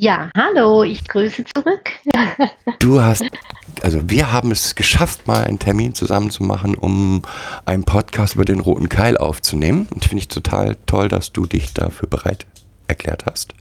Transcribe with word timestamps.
Ja, 0.00 0.30
hallo, 0.36 0.84
ich 0.84 1.08
grüße 1.08 1.44
zurück. 1.44 1.90
Du 2.78 3.00
hast, 3.00 3.24
also 3.82 4.08
wir 4.08 4.30
haben 4.30 4.52
es 4.52 4.76
geschafft, 4.76 5.26
mal 5.26 5.42
einen 5.42 5.58
Termin 5.58 5.92
zusammen 5.92 6.30
zu 6.30 6.44
machen, 6.44 6.76
um 6.76 7.22
einen 7.64 7.82
Podcast 7.82 8.36
über 8.36 8.44
den 8.44 8.60
roten 8.60 8.88
Keil 8.88 9.16
aufzunehmen. 9.16 9.88
Und 9.92 10.04
finde 10.04 10.18
ich 10.18 10.28
total 10.28 10.76
toll, 10.86 11.08
dass 11.08 11.32
du 11.32 11.46
dich 11.46 11.74
dafür 11.74 12.08
bereit 12.08 12.46
erklärt 12.86 13.26
hast. 13.26 13.54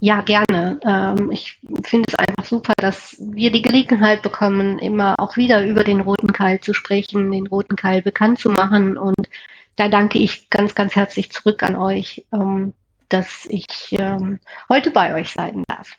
Ja, 0.00 0.22
gerne. 0.22 0.80
Ähm, 0.86 1.30
ich 1.30 1.58
finde 1.84 2.06
es 2.08 2.14
einfach 2.14 2.46
super, 2.46 2.72
dass 2.78 3.14
wir 3.20 3.52
die 3.52 3.62
Gelegenheit 3.62 4.22
bekommen, 4.22 4.78
immer 4.78 5.16
auch 5.18 5.36
wieder 5.36 5.66
über 5.66 5.84
den 5.84 6.00
roten 6.00 6.32
Keil 6.32 6.60
zu 6.60 6.72
sprechen, 6.72 7.30
den 7.30 7.46
roten 7.46 7.76
Keil 7.76 8.00
bekannt 8.00 8.38
zu 8.38 8.48
machen. 8.48 8.96
Und 8.96 9.28
da 9.76 9.88
danke 9.88 10.18
ich 10.18 10.48
ganz, 10.48 10.74
ganz 10.74 10.96
herzlich 10.96 11.30
zurück 11.30 11.62
an 11.62 11.76
euch, 11.76 12.24
ähm, 12.32 12.72
dass 13.12 13.46
ich 13.48 13.66
ähm, 13.92 14.38
heute 14.68 14.90
bei 14.90 15.14
euch 15.14 15.32
sein 15.32 15.64
darf. 15.68 15.92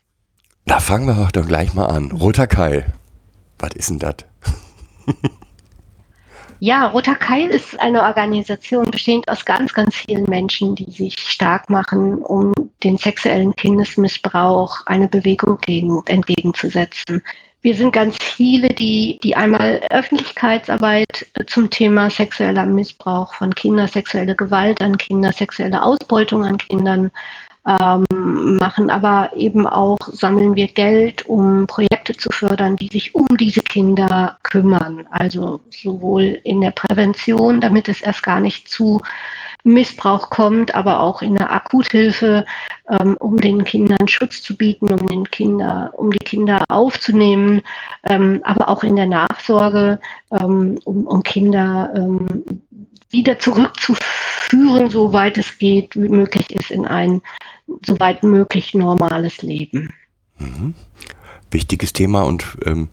Da 0.66 0.80
fangen 0.80 1.06
wir 1.06 1.28
doch 1.32 1.46
gleich 1.46 1.74
mal 1.74 1.86
an. 1.86 2.10
Roter 2.12 2.46
Keil. 2.46 2.86
Was 3.58 3.74
ist 3.74 3.90
denn 3.90 3.98
das? 3.98 4.16
Ja, 6.60 6.86
Roter 6.86 7.16
Keil 7.16 7.50
ist 7.50 7.78
eine 7.78 8.02
Organisation 8.04 8.90
bestehend 8.90 9.28
aus 9.28 9.44
ganz, 9.44 9.74
ganz 9.74 9.94
vielen 9.94 10.24
Menschen, 10.24 10.74
die 10.74 10.90
sich 10.90 11.18
stark 11.18 11.68
machen, 11.68 12.22
um 12.22 12.54
den 12.82 12.96
sexuellen 12.96 13.54
Kindesmissbrauch 13.54 14.86
eine 14.86 15.06
Bewegung 15.06 15.58
gegen, 15.58 16.02
entgegenzusetzen. 16.06 17.22
Wir 17.64 17.74
sind 17.74 17.92
ganz 17.92 18.18
viele, 18.22 18.68
die, 18.68 19.18
die 19.22 19.36
einmal 19.36 19.80
Öffentlichkeitsarbeit 19.88 21.26
zum 21.46 21.70
Thema 21.70 22.10
sexueller 22.10 22.66
Missbrauch 22.66 23.32
von 23.32 23.54
Kindern, 23.54 23.88
sexuelle 23.88 24.36
Gewalt 24.36 24.82
an 24.82 24.98
Kindern, 24.98 25.32
sexuelle 25.32 25.82
Ausbeutung 25.82 26.44
an 26.44 26.58
Kindern 26.58 27.10
ähm, 27.66 28.04
machen, 28.58 28.90
aber 28.90 29.30
eben 29.34 29.66
auch 29.66 29.96
sammeln 30.12 30.54
wir 30.56 30.68
Geld, 30.68 31.24
um 31.24 31.66
Projekte 31.66 32.14
zu 32.14 32.28
fördern, 32.30 32.76
die 32.76 32.88
sich 32.88 33.14
um 33.14 33.26
diese 33.38 33.62
Kinder 33.62 34.36
kümmern. 34.42 35.06
Also 35.10 35.62
sowohl 35.70 36.38
in 36.44 36.60
der 36.60 36.72
Prävention, 36.72 37.62
damit 37.62 37.88
es 37.88 38.02
erst 38.02 38.22
gar 38.22 38.40
nicht 38.40 38.68
zu 38.68 39.00
Missbrauch 39.64 40.28
kommt, 40.28 40.74
aber 40.74 41.00
auch 41.00 41.22
in 41.22 41.34
der 41.36 41.50
Akuthilfe, 41.50 42.44
ähm, 42.90 43.16
um 43.18 43.38
den 43.38 43.64
Kindern 43.64 44.06
Schutz 44.08 44.42
zu 44.42 44.56
bieten, 44.56 44.92
um 44.92 45.06
den 45.08 45.24
Kinder, 45.30 45.90
um 45.94 46.10
die 46.10 46.18
Kinder 46.18 46.64
aufzunehmen, 46.68 47.62
ähm, 48.04 48.40
aber 48.44 48.68
auch 48.68 48.84
in 48.84 48.94
der 48.94 49.06
Nachsorge, 49.06 49.98
ähm, 50.30 50.78
um, 50.84 51.06
um 51.06 51.22
Kinder 51.22 51.92
ähm, 51.96 52.44
wieder 53.08 53.38
zurückzuführen, 53.38 54.90
soweit 54.90 55.38
es 55.38 55.56
geht, 55.56 55.96
wie 55.96 56.10
möglich 56.10 56.50
ist, 56.54 56.70
in 56.70 56.84
ein 56.86 57.22
soweit 57.86 58.22
möglich 58.22 58.74
normales 58.74 59.40
Leben. 59.40 59.94
Mhm. 60.38 60.74
Wichtiges 61.50 61.94
Thema 61.94 62.22
und 62.22 62.44
ähm, 62.66 62.88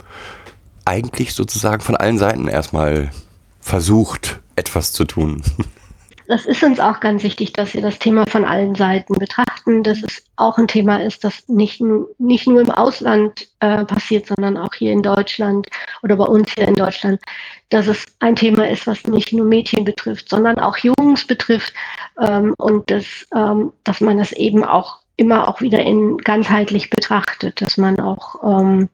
eigentlich 0.86 1.34
sozusagen 1.34 1.82
von 1.82 1.98
allen 1.98 2.18
Seiten 2.18 2.48
erstmal 2.48 3.12
versucht, 3.60 4.40
etwas 4.56 4.94
zu 4.94 5.04
tun. 5.04 5.44
das 6.28 6.46
ist 6.46 6.64
uns 6.64 6.80
auch 6.80 7.00
ganz 7.00 7.24
wichtig, 7.24 7.54
dass 7.54 7.74
wir 7.74 7.82
das 7.82 8.00
Thema 8.00 8.26
von 8.28 8.46
allen 8.46 8.76
Seiten 8.76 9.14
betrachten, 9.14 9.84
dass 9.84 10.02
es 10.04 10.24
auch 10.36 10.58
ein 10.58 10.68
Thema 10.68 11.02
ist, 11.02 11.24
das 11.24 11.48
nicht, 11.48 11.82
nicht 12.20 12.48
nur 12.48 12.62
im 12.62 12.72
Ausland 12.72 13.48
äh, 13.60 13.86
passiert, 13.86 14.28
sondern 14.28 14.58
auch 14.58 14.74
hier 14.74 14.92
in 14.92 15.02
Deutschland 15.02 15.68
oder 16.04 16.16
bei 16.16 16.26
uns 16.26 16.54
hier 16.54 16.68
in 16.68 16.76
Deutschland, 16.76 17.22
dass 17.70 17.88
es 17.88 18.06
ein 18.20 18.36
Thema 18.36 18.70
ist, 18.70 18.88
was 18.88 19.06
nicht 19.06 19.34
nur 19.34 19.46
Mädchen 19.46 19.84
betrifft, 19.84 20.30
sondern 20.30 20.60
auch 20.60 20.78
Jungs 20.78 21.26
betrifft 21.26 21.74
ähm, 22.20 22.54
und 22.58 22.90
dass, 22.90 23.06
ähm, 23.36 23.74
dass 23.84 24.02
man 24.02 24.18
das 24.18 24.32
eben 24.34 24.64
auch 24.64 25.00
immer 25.18 25.48
auch 25.48 25.62
wieder 25.62 25.80
in 25.80 26.18
ganzheitlich 26.18 26.90
betrachtet, 26.90 27.62
dass 27.62 27.78
man 27.78 28.00
auch, 28.00 28.44
ähm, 28.44 28.90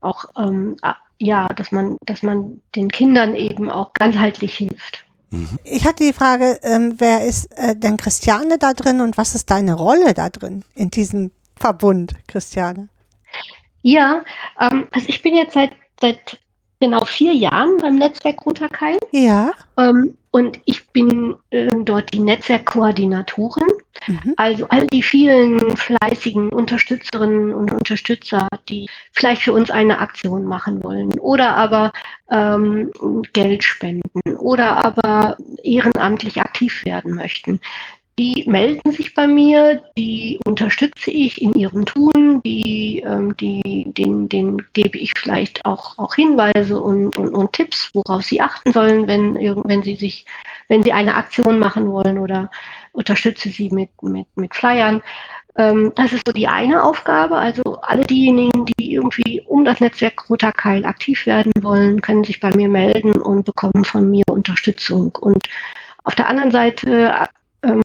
auch 0.00 0.24
ähm, 0.36 0.76
ja, 1.18 1.48
dass 1.48 1.72
man, 1.72 1.96
dass 2.04 2.22
man 2.22 2.60
den 2.74 2.90
Kindern 2.90 3.34
eben 3.34 3.70
auch 3.70 3.92
ganzheitlich 3.94 4.56
hilft. 4.56 5.04
Ich 5.64 5.86
hatte 5.86 6.04
die 6.04 6.12
Frage, 6.12 6.58
ähm, 6.62 6.94
wer 6.98 7.24
ist 7.24 7.46
äh, 7.58 7.76
denn 7.76 7.96
Christiane 7.96 8.58
da 8.58 8.72
drin 8.74 9.00
und 9.00 9.16
was 9.16 9.34
ist 9.34 9.50
deine 9.50 9.74
Rolle 9.74 10.14
da 10.14 10.28
drin 10.28 10.64
in 10.74 10.90
diesem 10.90 11.30
Verbund, 11.56 12.14
Christiane? 12.26 12.88
Ja, 13.82 14.24
ähm, 14.60 14.88
also 14.90 15.08
ich 15.08 15.22
bin 15.22 15.34
jetzt 15.34 15.54
seit, 15.54 15.72
seit 16.00 16.38
genau 16.80 17.04
vier 17.04 17.32
Jahren 17.32 17.76
beim 17.80 17.96
Netzwerk 17.96 18.44
Roter 18.44 18.68
Keil. 18.68 18.98
Ja. 19.12 19.52
Ähm, 19.78 20.16
und 20.30 20.58
ich 20.64 20.88
bin 20.88 21.36
äh, 21.50 21.68
dort 21.84 22.12
die 22.12 22.18
Netzwerkkoordinatorin. 22.18 23.68
Mhm. 24.06 24.34
Also 24.36 24.66
all 24.68 24.86
die 24.88 25.02
vielen 25.02 25.76
fleißigen 25.76 26.48
Unterstützerinnen 26.48 27.54
und 27.54 27.72
Unterstützer, 27.72 28.48
die 28.68 28.88
vielleicht 29.12 29.42
für 29.42 29.52
uns 29.52 29.70
eine 29.70 30.00
Aktion 30.00 30.44
machen 30.44 30.82
wollen 30.82 31.16
oder 31.20 31.56
aber 31.56 31.92
ähm, 32.30 32.90
Geld 33.32 33.62
spenden 33.62 34.36
oder 34.36 34.84
aber 34.84 35.36
ehrenamtlich 35.62 36.40
aktiv 36.40 36.84
werden 36.84 37.14
möchten 37.14 37.60
die 38.18 38.44
melden 38.46 38.92
sich 38.92 39.14
bei 39.14 39.26
mir, 39.26 39.82
die 39.98 40.38
unterstütze 40.44 41.10
ich 41.10 41.42
in 41.42 41.52
ihrem 41.54 41.84
Tun, 41.84 42.40
die, 42.44 43.02
ähm, 43.04 43.36
die, 43.36 43.86
den, 43.88 44.28
den 44.28 44.62
gebe 44.72 44.98
ich 44.98 45.12
vielleicht 45.16 45.64
auch, 45.64 45.98
auch 45.98 46.14
Hinweise 46.14 46.80
und, 46.80 47.16
und, 47.18 47.34
und 47.34 47.52
Tipps, 47.52 47.90
worauf 47.92 48.22
sie 48.22 48.40
achten 48.40 48.72
sollen, 48.72 49.08
wenn, 49.08 49.34
wenn 49.34 49.82
sie 49.82 49.96
sich, 49.96 50.26
wenn 50.68 50.84
sie 50.84 50.92
eine 50.92 51.16
Aktion 51.16 51.58
machen 51.58 51.90
wollen 51.90 52.18
oder 52.18 52.50
unterstütze 52.92 53.48
sie 53.48 53.70
mit, 53.70 53.90
mit, 54.02 54.28
mit 54.36 54.54
Flyern. 54.54 55.02
Ähm, 55.56 55.92
das 55.96 56.12
ist 56.12 56.22
so 56.26 56.32
die 56.32 56.46
eine 56.46 56.84
Aufgabe. 56.84 57.36
Also 57.36 57.80
alle 57.82 58.04
diejenigen, 58.04 58.64
die 58.64 58.94
irgendwie 58.94 59.40
um 59.46 59.64
das 59.64 59.80
Netzwerk 59.80 60.30
Roter 60.30 60.52
Keil 60.52 60.84
aktiv 60.84 61.26
werden 61.26 61.52
wollen, 61.62 62.00
können 62.00 62.22
sich 62.22 62.38
bei 62.38 62.54
mir 62.54 62.68
melden 62.68 63.20
und 63.20 63.44
bekommen 63.44 63.84
von 63.84 64.08
mir 64.08 64.24
Unterstützung. 64.28 65.16
Und 65.20 65.48
auf 66.04 66.14
der 66.14 66.28
anderen 66.28 66.52
Seite 66.52 67.28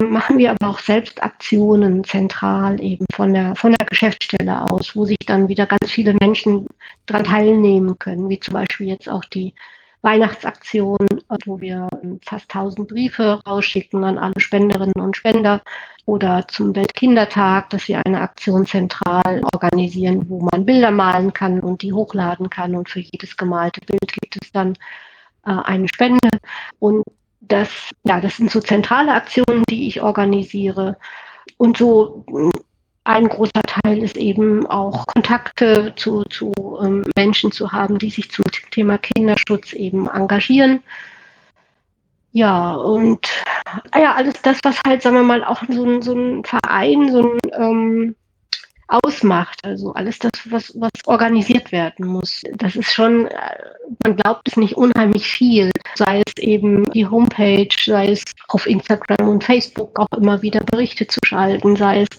machen 0.01 0.37
wir 0.37 0.51
aber 0.51 0.69
auch 0.69 0.79
selbst 0.79 1.21
Aktionen 1.23 2.03
zentral 2.03 2.81
eben 2.81 3.05
von 3.13 3.33
der, 3.33 3.55
von 3.55 3.73
der 3.73 3.85
Geschäftsstelle 3.85 4.63
aus, 4.71 4.95
wo 4.95 5.05
sich 5.05 5.17
dann 5.25 5.47
wieder 5.47 5.65
ganz 5.65 5.89
viele 5.91 6.13
Menschen 6.19 6.67
daran 7.05 7.25
teilnehmen 7.25 7.97
können, 7.99 8.29
wie 8.29 8.39
zum 8.39 8.53
Beispiel 8.53 8.87
jetzt 8.87 9.09
auch 9.09 9.25
die 9.25 9.53
Weihnachtsaktion, 10.01 10.97
wo 11.45 11.59
wir 11.59 11.89
fast 12.25 12.53
1000 12.53 12.87
Briefe 12.87 13.41
rausschicken 13.45 14.03
an 14.03 14.17
alle 14.17 14.39
Spenderinnen 14.39 14.99
und 15.01 15.17
Spender 15.17 15.61
oder 16.05 16.47
zum 16.47 16.75
Weltkindertag, 16.75 17.69
dass 17.69 17.87
wir 17.87 18.01
eine 18.05 18.21
Aktion 18.21 18.65
zentral 18.65 19.41
organisieren, 19.53 20.29
wo 20.29 20.39
man 20.39 20.65
Bilder 20.65 20.91
malen 20.91 21.33
kann 21.33 21.59
und 21.59 21.81
die 21.81 21.93
hochladen 21.93 22.49
kann. 22.49 22.75
Und 22.75 22.89
für 22.89 23.01
jedes 23.01 23.35
gemalte 23.35 23.81
Bild 23.81 24.13
gibt 24.13 24.37
es 24.41 24.51
dann 24.51 24.73
äh, 25.45 25.51
eine 25.51 25.87
Spende. 25.89 26.29
Und 26.79 27.03
das, 27.49 27.69
ja, 28.03 28.21
das 28.21 28.37
sind 28.37 28.51
so 28.51 28.61
zentrale 28.61 29.13
Aktionen, 29.13 29.63
die 29.69 29.87
ich 29.87 30.01
organisiere. 30.01 30.97
Und 31.57 31.77
so 31.77 32.23
mm, 32.27 32.51
ein 33.03 33.27
großer 33.27 33.61
Teil 33.63 34.03
ist 34.03 34.17
eben 34.17 34.65
auch 34.67 35.05
Kontakte 35.07 35.93
zu, 35.95 36.23
zu 36.25 36.53
ähm, 36.81 37.03
Menschen 37.17 37.51
zu 37.51 37.71
haben, 37.71 37.97
die 37.99 38.09
sich 38.09 38.31
zum 38.31 38.45
Thema 38.71 38.97
Kinderschutz 38.97 39.73
eben 39.73 40.07
engagieren. 40.07 40.83
Ja, 42.31 42.75
und 42.75 43.27
ah 43.91 43.99
ja, 43.99 44.13
alles 44.13 44.39
das, 44.43 44.59
was 44.63 44.79
halt, 44.85 45.01
sagen 45.01 45.15
wir 45.15 45.23
mal, 45.23 45.43
auch 45.43 45.63
so 45.67 45.83
ein, 45.83 46.01
so 46.03 46.13
ein 46.13 46.43
Verein, 46.45 47.11
so 47.11 47.33
ein 47.33 47.39
ähm, 47.53 48.15
ausmacht. 48.89 49.59
Also 49.63 49.93
alles 49.93 50.19
das, 50.19 50.31
was, 50.49 50.73
was 50.75 50.91
organisiert 51.05 51.71
werden 51.71 52.07
muss. 52.07 52.41
Das 52.55 52.75
ist 52.75 52.91
schon, 52.91 53.27
äh, 53.27 53.35
man 54.03 54.15
glaubt 54.17 54.47
es 54.47 54.57
nicht 54.57 54.75
unheimlich 54.75 55.27
viel. 55.27 55.71
Sei 55.95 56.21
es 56.25 56.43
eben 56.43 56.83
die 56.91 57.07
Homepage, 57.07 57.69
sei 57.83 58.11
es 58.11 58.23
auf 58.49 58.65
Instagram 58.65 59.29
und 59.29 59.43
Facebook 59.43 59.97
auch 59.99 60.17
immer 60.17 60.41
wieder 60.41 60.61
Berichte 60.61 61.07
zu 61.07 61.19
schalten, 61.23 61.75
sei 61.75 62.01
es 62.01 62.09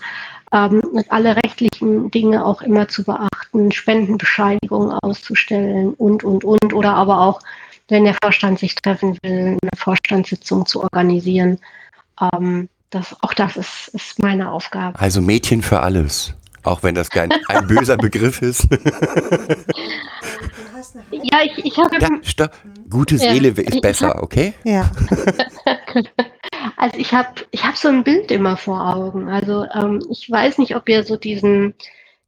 ähm, 0.52 0.82
alle 1.08 1.36
rechtlichen 1.36 2.10
Dinge 2.10 2.44
auch 2.44 2.62
immer 2.62 2.88
zu 2.88 3.04
beachten, 3.04 3.70
Spendenbescheinigungen 3.72 4.92
auszustellen 5.02 5.94
und, 5.94 6.24
und, 6.24 6.44
und. 6.44 6.72
Oder 6.72 6.94
aber 6.94 7.20
auch, 7.20 7.40
wenn 7.88 8.04
der 8.04 8.16
Vorstand 8.22 8.58
sich 8.58 8.74
treffen 8.74 9.18
will, 9.22 9.58
eine 9.60 9.70
Vorstandssitzung 9.76 10.66
zu 10.66 10.82
organisieren. 10.82 11.58
Ähm, 12.20 12.68
das, 12.90 13.16
auch 13.22 13.34
das 13.34 13.56
ist, 13.56 13.88
ist 13.92 14.18
meine 14.18 14.50
Aufgabe. 14.50 14.98
Also 14.98 15.20
Mädchen 15.20 15.62
für 15.62 15.80
alles. 15.80 16.34
Auch 16.62 16.82
wenn 16.82 16.94
das 16.94 17.10
kein 17.10 17.32
ein 17.48 17.66
böser 17.66 17.96
Begriff 17.96 18.42
ist. 18.42 18.68
Ja, 21.10 21.40
ich, 21.44 21.64
ich 21.64 21.78
habe 21.78 21.96
ja, 22.00 22.08
stopp. 22.22 22.52
Gute 22.88 23.18
Seele 23.18 23.48
Ja. 23.48 23.62
ist 23.62 23.80
besser, 23.80 24.22
okay? 24.22 24.54
Ja. 24.64 24.90
Also 26.76 26.98
ich 26.98 27.12
habe 27.12 27.28
ich 27.52 27.64
hab 27.64 27.76
so 27.76 27.88
ein 27.88 28.04
Bild 28.04 28.30
immer 28.30 28.56
vor 28.56 28.94
Augen. 28.94 29.28
Also 29.28 29.64
ähm, 29.74 30.02
ich 30.10 30.30
weiß 30.30 30.58
nicht, 30.58 30.76
ob 30.76 30.88
ihr 30.88 31.04
so 31.04 31.16
diesen, 31.16 31.74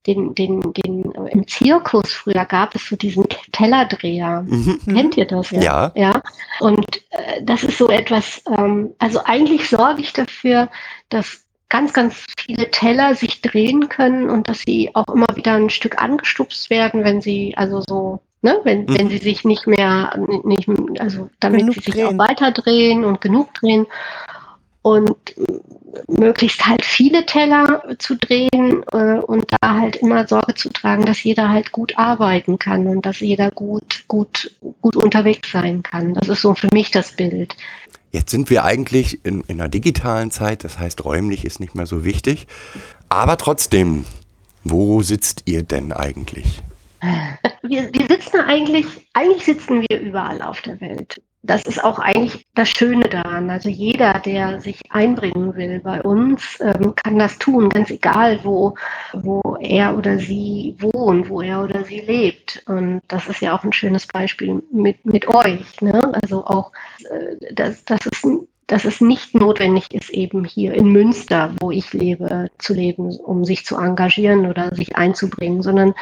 den, 0.06 0.34
den, 0.34 0.72
den, 0.72 1.14
äh, 1.14 1.32
im 1.32 1.46
Zirkus 1.46 2.10
früher 2.12 2.44
gab 2.46 2.74
es 2.74 2.86
so 2.88 2.96
diesen 2.96 3.26
Tellerdreher. 3.52 4.42
Mhm. 4.46 4.78
Kennt 4.86 5.16
ihr 5.16 5.26
das? 5.26 5.50
Ja. 5.50 5.92
Ja. 5.94 6.22
Und 6.60 7.02
äh, 7.10 7.42
das 7.42 7.62
ist 7.62 7.76
so 7.78 7.88
etwas, 7.90 8.42
ähm, 8.46 8.94
also 8.98 9.22
eigentlich 9.24 9.68
sorge 9.68 10.00
ich 10.00 10.12
dafür, 10.12 10.68
dass 11.10 11.44
ganz, 11.72 11.94
ganz 11.94 12.14
viele 12.38 12.70
Teller 12.70 13.14
sich 13.14 13.40
drehen 13.40 13.88
können 13.88 14.28
und 14.28 14.46
dass 14.48 14.60
sie 14.60 14.90
auch 14.94 15.08
immer 15.08 15.26
wieder 15.34 15.54
ein 15.54 15.70
Stück 15.70 16.00
angestupst 16.00 16.68
werden, 16.68 17.02
wenn 17.02 17.22
sie, 17.22 17.54
also 17.56 17.80
so, 17.88 18.20
ne, 18.42 18.60
wenn, 18.64 18.84
Mhm. 18.84 18.98
wenn 18.98 19.08
sie 19.08 19.16
sich 19.18 19.42
nicht 19.44 19.66
mehr, 19.66 20.14
nicht, 20.44 20.68
also 21.00 21.30
damit 21.40 21.60
Genug 21.60 21.74
sie 21.76 21.80
sich 21.80 21.94
drehen. 21.94 22.06
auch 22.06 22.18
weiter 22.28 22.50
drehen 22.52 23.04
und 23.04 23.22
genug 23.22 23.54
drehen. 23.54 23.86
Und 24.82 25.16
möglichst 26.08 26.66
halt 26.66 26.84
viele 26.84 27.24
Teller 27.24 27.82
zu 27.98 28.16
drehen 28.16 28.82
äh, 28.92 29.20
und 29.20 29.44
da 29.60 29.74
halt 29.80 29.96
immer 29.96 30.26
Sorge 30.26 30.54
zu 30.54 30.70
tragen, 30.70 31.04
dass 31.06 31.22
jeder 31.22 31.48
halt 31.50 31.70
gut 31.72 31.96
arbeiten 31.98 32.58
kann 32.58 32.86
und 32.88 33.06
dass 33.06 33.20
jeder 33.20 33.50
gut, 33.50 34.04
gut, 34.08 34.50
gut 34.80 34.96
unterwegs 34.96 35.52
sein 35.52 35.82
kann. 35.82 36.14
Das 36.14 36.28
ist 36.28 36.42
so 36.42 36.54
für 36.54 36.68
mich 36.72 36.90
das 36.90 37.12
Bild. 37.12 37.54
Jetzt 38.12 38.30
sind 38.30 38.50
wir 38.50 38.64
eigentlich 38.64 39.24
in, 39.24 39.40
in 39.48 39.58
einer 39.58 39.70
digitalen 39.70 40.30
Zeit, 40.30 40.64
das 40.64 40.78
heißt 40.78 41.02
räumlich 41.04 41.46
ist 41.46 41.60
nicht 41.60 41.74
mehr 41.74 41.86
so 41.86 42.04
wichtig. 42.04 42.46
Aber 43.08 43.38
trotzdem, 43.38 44.04
wo 44.64 45.00
sitzt 45.00 45.42
ihr 45.46 45.62
denn 45.62 45.92
eigentlich? 45.92 46.62
Wir, 47.62 47.92
wir 47.92 48.06
sitzen 48.06 48.40
eigentlich, 48.40 48.86
eigentlich 49.14 49.44
sitzen 49.44 49.84
wir 49.88 50.00
überall 50.00 50.42
auf 50.42 50.60
der 50.60 50.80
Welt. 50.80 51.20
Das 51.44 51.64
ist 51.64 51.82
auch 51.82 51.98
eigentlich 51.98 52.46
das 52.54 52.68
Schöne 52.68 53.08
daran. 53.08 53.50
Also 53.50 53.68
jeder, 53.68 54.20
der 54.20 54.60
sich 54.60 54.80
einbringen 54.90 55.56
will 55.56 55.80
bei 55.80 56.00
uns, 56.00 56.58
ähm, 56.60 56.94
kann 56.94 57.18
das 57.18 57.36
tun, 57.38 57.68
ganz 57.68 57.90
egal, 57.90 58.38
wo, 58.44 58.74
wo 59.12 59.40
er 59.60 59.96
oder 59.98 60.18
sie 60.18 60.76
wohnt, 60.78 61.28
wo 61.28 61.42
er 61.42 61.64
oder 61.64 61.84
sie 61.84 62.00
lebt. 62.00 62.62
Und 62.66 63.02
das 63.08 63.26
ist 63.26 63.40
ja 63.40 63.56
auch 63.56 63.64
ein 63.64 63.72
schönes 63.72 64.06
Beispiel 64.06 64.62
mit, 64.70 65.04
mit 65.04 65.26
euch. 65.26 65.80
Ne? 65.80 66.12
Also 66.22 66.46
auch, 66.46 66.70
äh, 67.10 67.52
dass, 67.52 67.84
dass, 67.86 68.06
es, 68.06 68.22
dass 68.68 68.84
es 68.84 69.00
nicht 69.00 69.34
notwendig 69.34 69.92
ist, 69.92 70.10
eben 70.10 70.44
hier 70.44 70.74
in 70.74 70.92
Münster, 70.92 71.52
wo 71.60 71.72
ich 71.72 71.92
lebe, 71.92 72.50
zu 72.58 72.72
leben, 72.72 73.16
um 73.16 73.44
sich 73.44 73.64
zu 73.64 73.76
engagieren 73.76 74.46
oder 74.46 74.72
sich 74.76 74.94
einzubringen, 74.94 75.62
sondern 75.62 75.94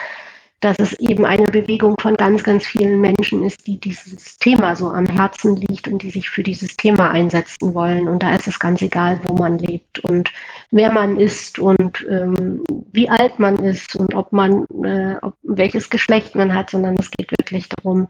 dass 0.61 0.79
es 0.79 0.93
eben 0.95 1.25
eine 1.25 1.47
Bewegung 1.47 1.97
von 2.01 2.17
ganz, 2.17 2.43
ganz 2.43 2.67
vielen 2.67 3.01
Menschen 3.01 3.43
ist, 3.45 3.67
die 3.67 3.81
dieses 3.81 4.39
Thema 4.39 4.77
so 4.77 4.89
am 4.91 5.07
Herzen 5.07 5.57
liegt 5.57 5.89
und 5.89 6.03
die 6.03 6.11
sich 6.11 6.29
für 6.29 6.43
dieses 6.43 6.77
Thema 6.77 7.11
einsetzen 7.11 7.75
wollen. 7.75 8.09
Und 8.09 8.23
da 8.23 8.35
ist 8.35 8.47
es 8.47 8.59
ganz 8.59 8.83
egal, 8.83 9.21
wo 9.25 9.35
man 9.35 9.59
lebt 9.59 10.01
und 10.01 10.31
wer 10.71 10.93
man 10.93 11.19
ist 11.19 11.59
und 11.59 12.07
ähm, 12.11 12.63
wie 12.93 13.09
alt 13.09 13.39
man 13.39 13.57
ist 13.65 13.97
und 13.97 14.15
ob 14.15 14.33
man, 14.33 14.67
äh, 14.85 15.17
ob, 15.23 15.35
welches 15.43 15.89
Geschlecht 15.89 16.35
man 16.35 16.55
hat, 16.55 16.71
sondern 16.71 16.97
es 16.99 17.11
geht 17.11 17.31
wirklich 17.33 17.69
darum, 17.71 18.09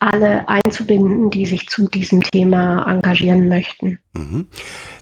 alle 0.00 0.48
einzubinden, 0.48 1.30
die 1.30 1.46
sich 1.46 1.68
zu 1.68 1.88
diesem 1.88 2.22
Thema 2.22 2.84
engagieren 2.90 3.48
möchten. 3.48 4.00
Mhm. 4.14 4.48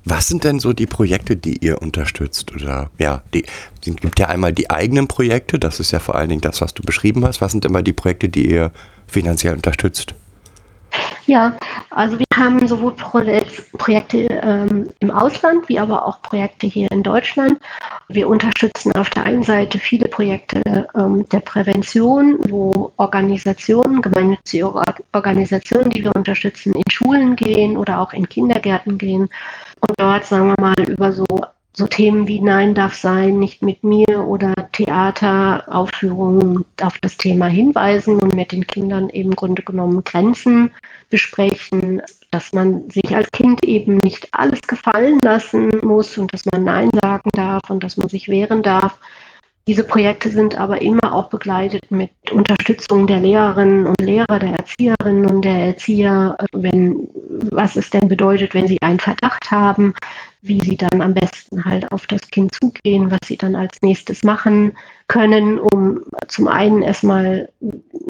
Was 0.04 0.28
sind 0.28 0.44
denn 0.44 0.60
so 0.60 0.72
die 0.72 0.86
Projekte, 0.86 1.36
die 1.36 1.56
ihr 1.64 1.80
unterstützt? 1.80 2.52
Oder 2.54 2.90
ja, 2.98 3.22
die, 3.34 3.44
es 3.44 3.96
gibt 3.96 4.18
ja 4.18 4.28
einmal 4.28 4.52
die 4.52 4.70
eigenen 4.70 5.08
Projekte, 5.08 5.58
das 5.58 5.80
ist 5.80 5.90
ja 5.90 5.98
vor 5.98 6.14
allen 6.14 6.28
Dingen 6.28 6.40
das, 6.40 6.60
was 6.60 6.74
du 6.74 6.82
beschrieben 6.90 7.24
hast. 7.24 7.40
Was 7.40 7.52
sind 7.52 7.64
immer 7.64 7.82
die 7.82 7.92
Projekte, 7.92 8.28
die 8.28 8.50
ihr 8.50 8.72
finanziell 9.06 9.54
unterstützt? 9.54 10.14
Ja, 11.26 11.56
also 11.90 12.18
wir 12.18 12.26
haben 12.34 12.66
sowohl 12.66 12.92
Pro 12.94 13.20
Projekte 13.78 14.26
ähm, 14.42 14.88
im 14.98 15.12
Ausland 15.12 15.68
wie 15.68 15.78
aber 15.78 16.04
auch 16.04 16.20
Projekte 16.22 16.66
hier 16.66 16.90
in 16.90 17.04
Deutschland. 17.04 17.60
Wir 18.08 18.28
unterstützen 18.28 18.90
auf 18.96 19.08
der 19.10 19.22
einen 19.22 19.44
Seite 19.44 19.78
viele 19.78 20.08
Projekte 20.08 20.88
ähm, 20.96 21.28
der 21.28 21.38
Prävention, 21.40 22.38
wo 22.48 22.90
Organisationen, 22.96 24.02
gemeinnützige 24.02 24.72
Or 24.72 24.84
Organisationen, 25.12 25.90
die 25.90 26.02
wir 26.02 26.16
unterstützen, 26.16 26.72
in 26.74 26.90
Schulen 26.90 27.36
gehen 27.36 27.76
oder 27.76 28.00
auch 28.00 28.12
in 28.12 28.28
Kindergärten 28.28 28.98
gehen 28.98 29.28
und 29.86 29.92
dort, 29.98 30.26
sagen 30.26 30.48
wir 30.48 30.60
mal, 30.60 30.88
über 30.88 31.12
so 31.12 31.26
so 31.72 31.86
Themen 31.86 32.26
wie 32.26 32.40
Nein 32.40 32.74
darf 32.74 32.94
sein, 32.94 33.38
nicht 33.38 33.62
mit 33.62 33.84
mir 33.84 34.26
oder 34.26 34.54
Theateraufführungen 34.72 36.64
auf 36.82 36.98
das 36.98 37.16
Thema 37.16 37.46
hinweisen 37.46 38.18
und 38.18 38.34
mit 38.34 38.52
den 38.52 38.66
Kindern 38.66 39.08
eben 39.10 39.30
im 39.30 39.36
Grunde 39.36 39.62
genommen 39.62 40.02
Grenzen 40.04 40.72
besprechen, 41.10 42.02
dass 42.30 42.52
man 42.52 42.90
sich 42.90 43.14
als 43.14 43.30
Kind 43.32 43.64
eben 43.64 43.98
nicht 43.98 44.28
alles 44.32 44.62
gefallen 44.62 45.18
lassen 45.22 45.70
muss 45.82 46.18
und 46.18 46.32
dass 46.32 46.44
man 46.46 46.64
Nein 46.64 46.90
sagen 47.02 47.30
darf 47.32 47.70
und 47.70 47.84
dass 47.84 47.96
man 47.96 48.08
sich 48.08 48.28
wehren 48.28 48.62
darf. 48.62 48.98
Diese 49.70 49.84
Projekte 49.84 50.30
sind 50.30 50.58
aber 50.58 50.82
immer 50.82 51.14
auch 51.14 51.28
begleitet 51.28 51.92
mit 51.92 52.10
Unterstützung 52.32 53.06
der 53.06 53.20
Lehrerinnen 53.20 53.86
und 53.86 54.00
Lehrer, 54.00 54.40
der 54.40 54.54
Erzieherinnen 54.54 55.26
und 55.26 55.44
der 55.44 55.66
Erzieher, 55.66 56.36
wenn, 56.50 57.08
was 57.52 57.76
es 57.76 57.88
denn 57.88 58.08
bedeutet, 58.08 58.52
wenn 58.52 58.66
sie 58.66 58.82
einen 58.82 58.98
Verdacht 58.98 59.48
haben, 59.52 59.94
wie 60.42 60.58
sie 60.58 60.76
dann 60.76 61.00
am 61.00 61.14
besten 61.14 61.64
halt 61.64 61.92
auf 61.92 62.08
das 62.08 62.22
Kind 62.32 62.52
zugehen, 62.52 63.12
was 63.12 63.20
sie 63.26 63.36
dann 63.36 63.54
als 63.54 63.80
nächstes 63.80 64.24
machen 64.24 64.72
können, 65.06 65.60
um 65.60 66.00
zum 66.26 66.48
einen 66.48 66.82
erstmal 66.82 67.48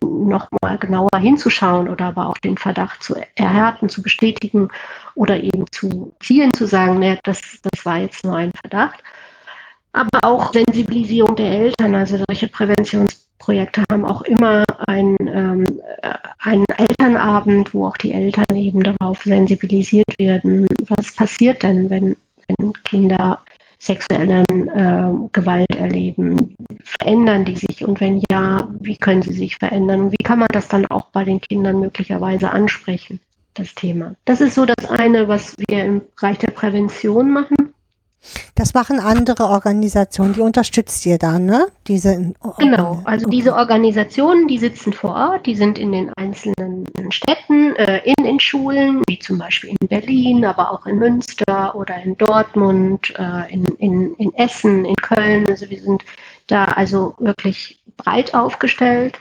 nochmal 0.01 0.79
genauer 0.79 1.19
hinzuschauen 1.19 1.91
oder 1.91 2.07
aber 2.07 2.31
auch 2.31 2.39
den 2.39 2.57
Verdacht 2.57 3.03
zu 3.03 3.17
erhärten, 3.35 3.91
zu 3.91 4.01
bestätigen 4.01 4.69
oder 5.15 5.39
eben 5.39 5.67
zu 5.73 6.15
zielen, 6.21 6.55
zu 6.55 6.67
sagen, 6.67 7.01
ne, 7.01 7.19
das, 7.23 7.43
das 7.61 7.85
war 7.85 7.99
jetzt 7.99 8.25
nur 8.25 8.37
ein 8.37 8.53
Verdacht. 8.63 9.03
Aber 9.93 10.19
auch 10.23 10.53
Sensibilisierung 10.53 11.35
der 11.37 11.51
Eltern, 11.51 11.95
also 11.95 12.19
solche 12.29 12.49
Präventionsprojekte 12.49 13.83
haben 13.91 14.05
auch 14.05 14.23
immer 14.23 14.65
ein, 14.87 15.17
ähm, 15.21 15.65
einen 16.39 16.65
Elternabend, 16.77 17.75
wo 17.75 17.87
auch 17.87 17.97
die 17.97 18.13
Eltern 18.13 18.55
eben 18.55 18.83
darauf 18.83 19.23
sensibilisiert 19.23 20.19
werden, 20.19 20.67
was 20.89 21.15
passiert 21.15 21.63
denn, 21.63 21.91
wenn, 21.91 22.17
wenn 22.47 22.73
Kinder 22.85 23.41
sexuelle 23.81 24.45
äh, 24.49 25.29
Gewalt 25.33 25.75
erleben? 25.75 26.55
Verändern 26.85 27.45
die 27.45 27.57
sich? 27.57 27.85
Und 27.85 28.01
wenn 28.01 28.23
ja, 28.31 28.69
wie 28.79 28.97
können 28.97 29.23
sie 29.23 29.33
sich 29.33 29.57
verändern? 29.57 30.03
Und 30.03 30.13
wie 30.13 30.23
kann 30.23 30.39
man 30.39 30.49
das 30.53 30.69
dann 30.69 30.87
auch 30.87 31.07
bei 31.07 31.25
den 31.25 31.41
Kindern 31.41 31.81
möglicherweise 31.81 32.51
ansprechen, 32.51 33.21
das 33.55 33.75
Thema? 33.75 34.15
Das 34.25 34.41
ist 34.41 34.55
so 34.55 34.67
das 34.67 34.89
eine, 34.89 35.27
was 35.27 35.57
wir 35.69 35.85
im 35.85 36.03
Bereich 36.15 36.39
der 36.39 36.53
Prävention 36.53 37.33
machen. 37.33 37.75
Das 38.55 38.75
machen 38.75 39.01
andere 39.01 39.45
Organisationen, 39.45 40.35
die 40.35 40.41
unterstützt 40.41 41.07
ihr 41.07 41.19
dann, 41.19 41.47
ne? 41.47 41.69
Diese 41.87 42.33
Genau, 42.59 43.01
also 43.05 43.29
diese 43.29 43.55
Organisationen, 43.55 44.47
die 44.47 44.59
sitzen 44.59 44.93
vor 44.93 45.15
Ort, 45.15 45.47
die 45.47 45.55
sind 45.55 45.79
in 45.79 45.93
den 45.93 46.13
einzelnen 46.15 46.87
Städten, 47.11 47.75
äh, 47.77 48.03
in 48.05 48.25
den 48.25 48.39
Schulen, 48.39 49.03
wie 49.09 49.19
zum 49.19 49.39
Beispiel 49.39 49.75
in 49.81 49.89
Berlin, 49.89 50.45
aber 50.45 50.71
auch 50.71 50.85
in 50.87 50.99
Münster 50.99 51.75
oder 51.75 51.97
in 52.03 52.17
Dortmund, 52.19 53.15
äh, 53.19 53.53
in, 53.53 53.65
in, 53.79 54.15
in 54.17 54.35
Essen, 54.35 54.85
in 54.85 54.97
Köln. 54.97 55.47
Also 55.49 55.71
wir 55.71 55.81
sind 55.81 56.05
da 56.47 56.65
also 56.67 57.15
wirklich 57.19 57.81
breit 57.97 58.35
aufgestellt. 58.35 59.19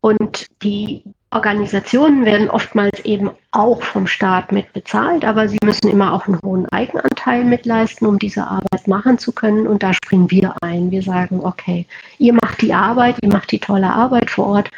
Und 0.00 0.46
die 0.62 1.02
Organisationen 1.30 2.24
werden 2.24 2.48
oftmals 2.48 3.00
eben 3.04 3.30
auch 3.50 3.82
vom 3.82 4.06
Staat 4.06 4.50
mit 4.50 4.72
bezahlt, 4.72 5.24
aber 5.24 5.48
sie 5.48 5.58
müssen 5.62 5.88
immer 5.88 6.14
auch 6.14 6.26
einen 6.26 6.40
hohen 6.42 6.66
Eigenanteil 6.70 7.44
mitleisten, 7.44 8.06
um 8.06 8.18
diese 8.18 8.46
Arbeit 8.46 8.88
machen 8.88 9.18
zu 9.18 9.32
können. 9.32 9.66
Und 9.66 9.82
da 9.82 9.92
springen 9.92 10.30
wir 10.30 10.54
ein. 10.62 10.90
Wir 10.90 11.02
sagen, 11.02 11.40
okay, 11.44 11.86
ihr 12.18 12.32
macht 12.32 12.62
die 12.62 12.72
Arbeit, 12.72 13.16
ihr 13.20 13.28
macht 13.28 13.52
die 13.52 13.58
tolle 13.58 13.92
Arbeit 13.92 14.30
vor 14.30 14.46
Ort 14.46 14.70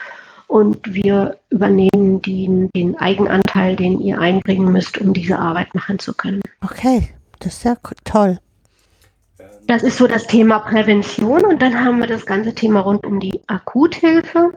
und 0.49 0.78
wir 0.92 1.38
übernehmen 1.50 2.21
den, 2.23 2.69
den 2.71 2.99
Eigenanteil, 2.99 3.76
den 3.76 4.00
ihr 4.00 4.19
einbringen 4.19 4.73
müsst, 4.73 4.99
um 4.99 5.12
diese 5.12 5.38
Arbeit 5.38 5.73
machen 5.76 6.00
zu 6.00 6.12
können. 6.12 6.42
Okay, 6.61 7.11
das 7.38 7.59
ist 7.59 7.64
ja 7.64 7.76
toll. 8.04 8.38
Das 9.69 9.85
ist 9.85 9.99
so 9.99 10.09
das 10.09 10.26
Thema 10.26 10.59
Prävention 10.59 11.45
und 11.45 11.62
dann 11.62 11.78
haben 11.85 12.00
wir 12.00 12.09
das 12.09 12.26
ganze 12.26 12.52
Thema 12.52 12.80
rund 12.80 13.07
um 13.07 13.21
die 13.21 13.40
Akuthilfe. 13.47 14.52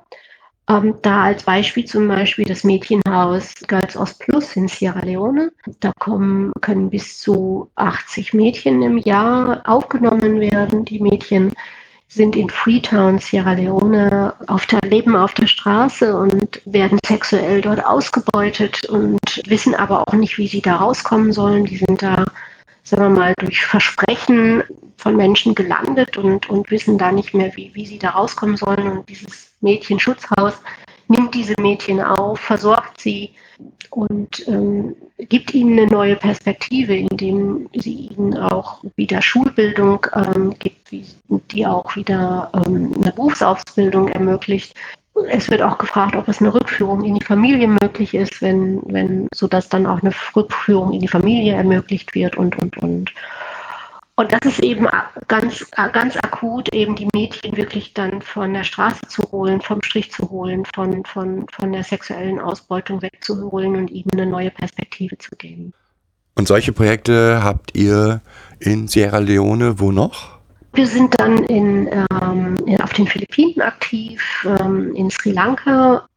Ähm, 0.70 0.96
da 1.02 1.24
als 1.24 1.44
Beispiel 1.44 1.84
zum 1.86 2.08
Beispiel 2.08 2.46
das 2.46 2.64
Mädchenhaus 2.64 3.54
Girls 3.68 3.98
Ost 3.98 4.20
Plus 4.20 4.56
in 4.56 4.68
Sierra 4.70 5.02
Leone. 5.02 5.52
Da 5.82 5.92
kommen, 6.00 6.54
können 6.62 6.90
bis 6.90 7.20
zu 7.20 7.70
80 7.76 8.34
Mädchen 8.34 8.82
im 8.82 8.98
Jahr 8.98 9.62
aufgenommen 9.66 10.40
werden. 10.40 10.86
Die 10.86 11.02
Mädchen 11.02 11.52
sind 12.08 12.36
in 12.36 12.50
Freetown, 12.50 13.20
Sierra 13.20 13.54
Leone, 13.54 14.36
auf 14.48 14.66
der, 14.68 14.80
leben 14.82 15.16
auf 15.16 15.34
der 15.34 15.48
Straße 15.48 16.16
und 16.16 16.62
werden 16.66 17.00
sexuell 17.06 17.60
dort 17.62 17.84
ausgebeutet 17.84 18.86
und 18.86 19.42
wissen 19.48 19.76
aber 19.76 20.08
auch 20.08 20.14
nicht, 20.14 20.38
wie 20.38 20.48
sie 20.48 20.62
da 20.62 20.78
rauskommen 20.78 21.34
sollen. 21.34 21.66
Die 21.66 21.78
sind 21.78 22.02
da 22.04 22.24
sagen 22.84 23.04
wir 23.04 23.20
mal, 23.20 23.34
durch 23.40 23.66
Versprechen 23.66 24.64
von 24.98 25.16
Menschen 25.16 25.56
gelandet 25.56 26.18
und, 26.18 26.50
und 26.50 26.70
wissen 26.72 26.98
da 26.98 27.12
nicht 27.12 27.34
mehr, 27.34 27.56
wie, 27.56 27.72
wie 27.74 27.86
sie 27.86 28.00
da 28.00 28.12
rauskommen 28.12 28.58
sollen. 28.58 28.88
Und 28.88 29.10
dieses 29.10 29.52
Mädchenschutzhaus 29.62 30.54
nimmt 31.08 31.34
diese 31.34 31.56
Mädchen 31.60 32.02
auf, 32.02 32.40
versorgt 32.40 33.02
sie 33.02 33.32
und 33.90 34.48
ähm, 34.48 34.96
gibt 35.30 35.54
ihnen 35.54 35.78
eine 35.78 35.88
neue 35.88 36.16
Perspektive, 36.16 36.96
indem 36.96 37.70
sie 37.76 38.10
ihnen 38.10 38.38
auch 38.38 38.84
wieder 38.96 39.22
Schulbildung 39.22 40.06
ähm, 40.16 40.56
gibt, 40.58 40.92
die 41.52 41.66
auch 41.66 41.96
wieder 41.96 42.50
ähm, 42.54 42.94
eine 43.02 43.12
Berufsausbildung 43.12 44.08
ermöglicht. 44.10 44.74
Es 45.30 45.50
wird 45.50 45.62
auch 45.62 45.78
gefragt, 45.78 46.16
ob 46.16 46.28
es 46.28 46.40
eine 46.40 46.54
Rückführung 46.54 47.04
in 47.04 47.16
die 47.16 47.26
Familie 47.26 47.68
möglich 47.68 48.14
ist, 48.14 48.42
wenn, 48.42 48.82
wenn, 48.86 49.28
sodass 49.34 49.70
dann 49.70 49.86
auch 49.86 50.02
eine 50.02 50.14
Rückführung 50.36 50.92
in 50.92 51.02
die 51.02 51.08
Familie 51.08 51.54
ermöglicht 51.54 52.16
wird 52.16 52.36
und, 52.36 52.58
und, 52.58 52.78
und. 52.78 53.14
Und 54.16 54.32
das 54.32 54.42
ist 54.46 54.60
eben 54.60 54.88
ganz, 55.28 55.66
ganz 55.72 56.16
akut, 56.18 56.72
eben 56.74 56.96
die 56.96 57.08
Mädchen 57.16 57.58
wirklich 57.58 57.96
dann 57.96 58.22
von 58.22 58.54
der 58.54 58.64
Straße 58.64 59.08
zu 59.08 59.24
holen, 59.32 59.60
vom 59.60 59.82
Strich 59.82 60.12
zu 60.12 60.30
holen, 60.30 60.64
von, 60.76 61.04
von, 61.06 61.46
von 61.52 61.72
der 61.72 61.84
sexuellen 61.84 62.40
Ausbeutung 62.40 63.02
wegzuholen 63.02 63.76
und 63.76 63.90
ihnen 63.90 64.12
eine 64.14 64.28
neue 64.28 64.52
Perspektive 64.52 65.18
zu 65.18 65.32
geben. 65.36 65.74
Und 66.36 66.48
solche 66.48 66.74
Projekte 66.74 67.44
habt 67.44 67.76
ihr 67.76 68.22
in 68.60 68.88
Sierra 68.88 69.18
Leone 69.18 69.80
wo 69.80 69.92
noch? 69.92 70.40
Wir 70.74 70.88
sind 70.88 71.20
dann 71.20 71.44
in, 71.44 71.88
ähm, 72.22 72.56
in 72.66 72.82
auf 72.82 72.94
den 72.94 73.06
Philippinen 73.06 73.62
aktiv, 73.62 74.22
ähm, 74.60 74.94
in 74.96 75.12
Sri 75.12 75.32
Lanka, 75.32 76.08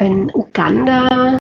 in 0.00 0.30
Uganda, 0.34 1.38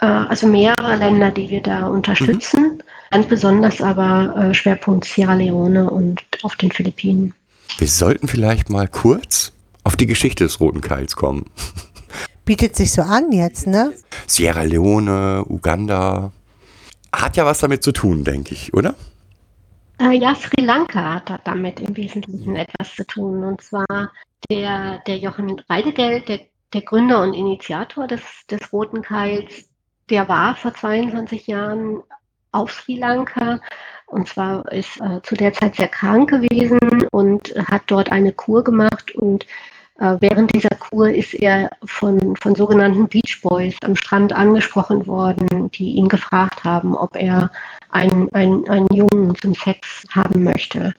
äh, 0.00 0.06
also 0.06 0.46
mehrere 0.46 0.96
Länder, 0.96 1.30
die 1.30 1.50
wir 1.50 1.60
da 1.60 1.86
unterstützen. 1.86 2.62
Mhm. 2.62 2.82
Ganz 3.10 3.26
besonders 3.26 3.82
aber 3.82 4.34
äh, 4.36 4.54
Schwerpunkt 4.54 5.04
Sierra 5.04 5.34
Leone 5.34 5.90
und 5.90 6.22
auf 6.42 6.56
den 6.56 6.72
Philippinen. 6.72 7.34
Wir 7.78 7.88
sollten 7.88 8.28
vielleicht 8.28 8.70
mal 8.70 8.88
kurz 8.88 9.52
auf 9.84 9.94
die 9.96 10.06
Geschichte 10.06 10.44
des 10.44 10.58
Roten 10.58 10.80
Keils 10.80 11.16
kommen. 11.16 11.44
Bietet 12.46 12.76
sich 12.76 12.92
so 12.92 13.02
an 13.02 13.30
jetzt, 13.30 13.66
ne? 13.66 13.92
Sierra 14.26 14.62
Leone, 14.62 15.44
Uganda. 15.46 16.32
Hat 17.12 17.36
ja 17.36 17.44
was 17.44 17.58
damit 17.58 17.82
zu 17.82 17.92
tun, 17.92 18.24
denke 18.24 18.54
ich, 18.54 18.72
oder? 18.72 18.94
Äh, 19.98 20.12
ja, 20.12 20.34
Sri 20.34 20.62
Lanka 20.62 21.14
hat 21.14 21.40
damit 21.44 21.80
im 21.80 21.96
Wesentlichen 21.96 22.56
etwas 22.56 22.94
zu 22.94 23.06
tun. 23.06 23.44
Und 23.44 23.62
zwar 23.62 24.12
der, 24.50 24.98
der 25.06 25.18
Jochen 25.18 25.58
Reidegeld, 25.68 26.28
der, 26.28 26.40
der 26.72 26.82
Gründer 26.82 27.22
und 27.22 27.34
Initiator 27.34 28.06
des, 28.06 28.22
des 28.50 28.72
Roten 28.72 29.02
Keils, 29.02 29.68
der 30.10 30.28
war 30.28 30.54
vor 30.56 30.74
22 30.74 31.46
Jahren 31.46 32.02
auf 32.52 32.72
Sri 32.72 32.96
Lanka 32.96 33.60
und 34.06 34.28
zwar 34.28 34.70
ist 34.70 35.00
äh, 35.00 35.20
zu 35.22 35.34
der 35.34 35.52
Zeit 35.52 35.74
sehr 35.74 35.88
krank 35.88 36.30
gewesen 36.30 36.78
und 37.10 37.54
hat 37.56 37.82
dort 37.88 38.12
eine 38.12 38.32
Kur 38.32 38.62
gemacht 38.62 39.14
und 39.14 39.46
während 39.98 40.54
dieser 40.54 40.68
Kur 40.68 41.08
ist 41.08 41.34
er 41.34 41.70
von, 41.84 42.36
von 42.36 42.54
sogenannten 42.54 43.08
Beach 43.08 43.40
Boys 43.42 43.74
am 43.82 43.96
Strand 43.96 44.32
angesprochen 44.32 45.06
worden, 45.06 45.70
die 45.70 45.92
ihn 45.92 46.08
gefragt 46.08 46.64
haben, 46.64 46.94
ob 46.94 47.16
er 47.16 47.50
einen, 47.90 48.32
einen, 48.34 48.68
einen 48.68 48.88
Jungen 48.92 49.34
zum 49.36 49.54
Sex 49.54 50.04
haben 50.10 50.44
möchte. 50.44 50.94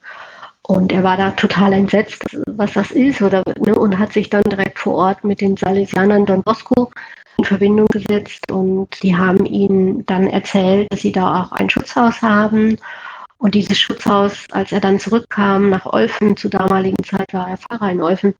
Und 0.63 0.92
er 0.92 1.04
war 1.04 1.16
da 1.16 1.32
total 1.32 1.74
entsetzt, 1.74 2.24
was 2.48 2.74
das 2.74 2.92
ist, 2.92 3.22
oder, 3.22 3.44
ne, 3.60 3.74
und 3.74 3.98
hat 3.98 4.12
sich 4.12 4.30
dann 4.30 4.44
direkt 4.44 4.80
vor 4.80 4.96
Ort 4.96 5.24
mit 5.24 5.39
den 5.39 5.56
Salesianern 5.56 6.25
Don 6.25 6.44
Bosco 6.44 6.92
in 7.38 7.46
Verbindung 7.46 7.88
gesetzt 7.88 8.51
und 8.51 9.01
die 9.01 9.16
haben 9.16 9.46
ihm 9.46 10.06
dann 10.08 10.27
erzählt, 10.27 10.92
dass 10.92 11.01
sie 11.01 11.12
da 11.12 11.42
auch 11.42 11.51
ein 11.54 11.70
Schutzhaus 11.70 12.22
haben. 12.22 12.77
Und 13.38 13.54
dieses 13.54 13.80
Schutzhaus, 13.80 14.46
als 14.51 14.72
er 14.72 14.82
dann 14.82 15.00
zurückkam 15.00 15.70
nach 15.70 15.86
Olfen, 15.86 16.36
zur 16.36 16.50
damaligen 16.50 17.01
Zeit 17.04 17.32
war 17.32 17.48
er 17.48 17.58
Pfarrer 17.58 17.92
in 17.92 18.01
Olfen, 18.01 18.34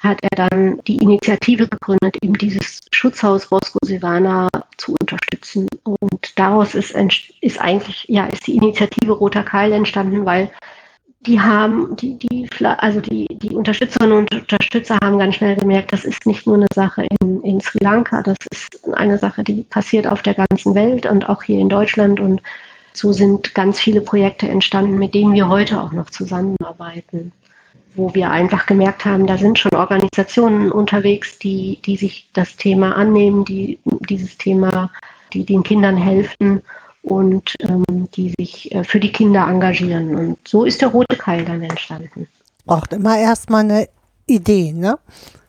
hat 0.00 0.18
er 0.22 0.48
dann 0.48 0.80
die 0.86 0.96
Initiative 0.96 1.68
gegründet, 1.68 2.16
eben 2.22 2.34
dieses 2.34 2.80
Schutzhaus 2.90 3.46
Bosco 3.46 3.78
Silvana 3.84 4.48
zu 4.78 4.96
unterstützen. 4.98 5.68
Und 5.84 6.38
daraus 6.38 6.74
ist, 6.74 6.94
ist 7.40 7.60
eigentlich, 7.60 8.06
ja, 8.08 8.26
ist 8.26 8.46
die 8.46 8.56
Initiative 8.56 9.12
Roter 9.12 9.42
Keil 9.42 9.72
entstanden, 9.72 10.24
weil 10.24 10.50
die 11.26 11.38
haben, 11.38 11.96
die, 11.96 12.16
die, 12.16 12.48
also 12.62 13.02
die, 13.02 13.26
die 13.30 13.50
Unterstützerinnen 13.50 14.16
und 14.16 14.34
Unterstützer 14.34 14.98
haben 15.02 15.18
ganz 15.18 15.34
schnell 15.34 15.56
gemerkt, 15.56 15.92
das 15.92 16.06
ist 16.06 16.24
nicht 16.24 16.46
nur 16.46 16.56
eine 16.56 16.66
Sache 16.74 17.06
in, 17.20 17.42
in 17.42 17.60
Sri 17.60 17.78
Lanka, 17.82 18.22
das 18.22 18.38
ist 18.50 18.82
eine 18.94 19.18
Sache, 19.18 19.44
die 19.44 19.64
passiert 19.64 20.06
auf 20.06 20.22
der 20.22 20.32
ganzen 20.32 20.74
Welt 20.74 21.04
und 21.04 21.28
auch 21.28 21.42
hier 21.42 21.58
in 21.58 21.68
Deutschland. 21.68 22.20
Und 22.20 22.40
so 22.94 23.12
sind 23.12 23.54
ganz 23.54 23.78
viele 23.78 24.00
Projekte 24.00 24.48
entstanden, 24.48 24.98
mit 24.98 25.14
denen 25.14 25.34
wir 25.34 25.48
heute 25.48 25.78
auch 25.82 25.92
noch 25.92 26.08
zusammenarbeiten, 26.08 27.32
wo 28.00 28.14
wir 28.14 28.30
einfach 28.30 28.64
gemerkt 28.64 29.04
haben, 29.04 29.26
da 29.26 29.36
sind 29.36 29.58
schon 29.58 29.74
Organisationen 29.74 30.72
unterwegs, 30.72 31.38
die, 31.38 31.78
die 31.84 31.96
sich 31.96 32.28
das 32.32 32.56
Thema 32.56 32.96
annehmen, 32.96 33.44
die 33.44 33.78
dieses 34.08 34.38
Thema, 34.38 34.90
die 35.34 35.44
den 35.44 35.62
Kindern 35.62 35.98
helfen 35.98 36.62
und 37.02 37.54
ähm, 37.60 38.08
die 38.14 38.32
sich 38.38 38.74
äh, 38.74 38.84
für 38.84 39.00
die 39.00 39.12
Kinder 39.12 39.46
engagieren. 39.46 40.14
Und 40.14 40.38
so 40.48 40.64
ist 40.64 40.80
der 40.80 40.88
Rote 40.88 41.16
Keil 41.16 41.44
dann 41.44 41.62
entstanden. 41.62 42.26
Braucht 42.64 42.94
immer 42.94 43.18
erstmal 43.18 43.64
eine 43.64 43.88
Idee, 44.26 44.72
ne? 44.72 44.98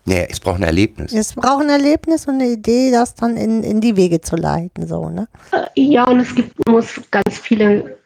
Nee, 0.03 0.27
es 0.29 0.39
braucht 0.39 0.57
ein 0.57 0.63
Erlebnis. 0.63 1.13
Es 1.13 1.33
braucht 1.33 1.61
ein 1.61 1.69
Erlebnis 1.69 2.27
und 2.27 2.35
eine 2.35 2.49
Idee, 2.49 2.91
das 2.91 3.15
dann 3.15 3.37
in, 3.37 3.63
in 3.63 3.79
die 3.79 3.95
Wege 3.95 4.19
zu 4.19 4.35
leiten, 4.35 4.87
so, 4.87 5.09
ne? 5.09 5.27
Ja, 5.75 6.05
und 6.05 6.19
es 6.19 6.35
gibt, 6.35 6.67
muss 6.67 6.99
ganz 7.11 7.37
viele 7.37 8.00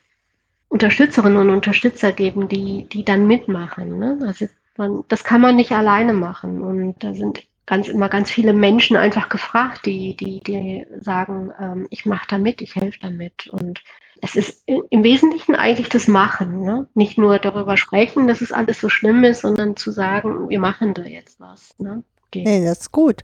Unterstützerinnen 0.75 1.38
und 1.38 1.50
Unterstützer 1.51 2.12
geben, 2.12 2.50
die, 2.50 2.86
die 2.89 3.05
dann 3.05 3.27
mitmachen. 3.27 3.98
Ne? 3.98 4.20
Also 4.27 4.48
man, 4.75 5.05
das 5.08 5.24
kann 5.24 5.39
man 5.39 5.55
nicht 5.55 5.72
alleine 5.72 6.12
machen. 6.12 6.62
Und 6.62 7.01
da 7.01 7.13
sind 7.13 7.48
ganz 7.65 7.88
immer 7.88 8.10
ganz 8.10 8.29
viele 8.29 8.51
Menschen 8.51 8.98
einfach 8.98 9.29
gefragt, 9.29 9.86
die, 9.86 10.17
die, 10.17 10.41
die 10.41 10.86
sagen, 11.00 11.53
ähm, 11.62 11.88
ich 11.91 12.05
mache 12.05 12.27
da 12.27 12.38
mit, 12.38 12.62
ich 12.62 12.75
helfe 12.75 13.00
damit. 13.01 13.48
Und 13.48 13.86
es 14.22 14.36
ist 14.36 14.63
im 14.67 15.03
Wesentlichen 15.05 15.55
eigentlich 15.55 15.88
das 15.88 16.10
Machen, 16.10 16.63
ne? 16.63 16.89
nicht 16.94 17.17
nur 17.17 17.39
darüber 17.39 17.77
sprechen, 17.77 18.27
dass 18.27 18.41
es 18.41 18.51
alles 18.51 18.82
so 18.82 18.89
schlimm 18.89 19.24
ist, 19.24 19.44
sondern 19.44 19.77
zu 19.77 19.91
sagen, 19.91 20.50
wir 20.50 20.60
machen 20.60 20.94
da 20.94 21.03
jetzt 21.03 21.39
was. 21.39 21.74
Ne? 21.79 22.03
Okay. 22.27 22.44
Nee, 22.46 22.65
das 22.65 22.82
ist 22.82 22.91
gut 22.91 23.24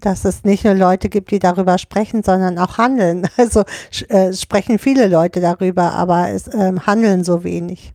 dass 0.00 0.24
es 0.24 0.44
nicht 0.44 0.64
nur 0.64 0.74
Leute 0.74 1.08
gibt, 1.08 1.30
die 1.30 1.38
darüber 1.38 1.78
sprechen, 1.78 2.22
sondern 2.22 2.58
auch 2.58 2.78
handeln. 2.78 3.28
Also 3.36 3.64
äh, 4.08 4.32
sprechen 4.34 4.78
viele 4.78 5.08
Leute 5.08 5.40
darüber, 5.40 5.92
aber 5.92 6.28
es 6.30 6.46
äh, 6.48 6.72
handeln 6.86 7.24
so 7.24 7.42
wenig. 7.42 7.92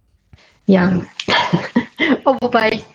Ja, 0.66 1.02
wobei 2.42 2.72
ich 2.72 2.86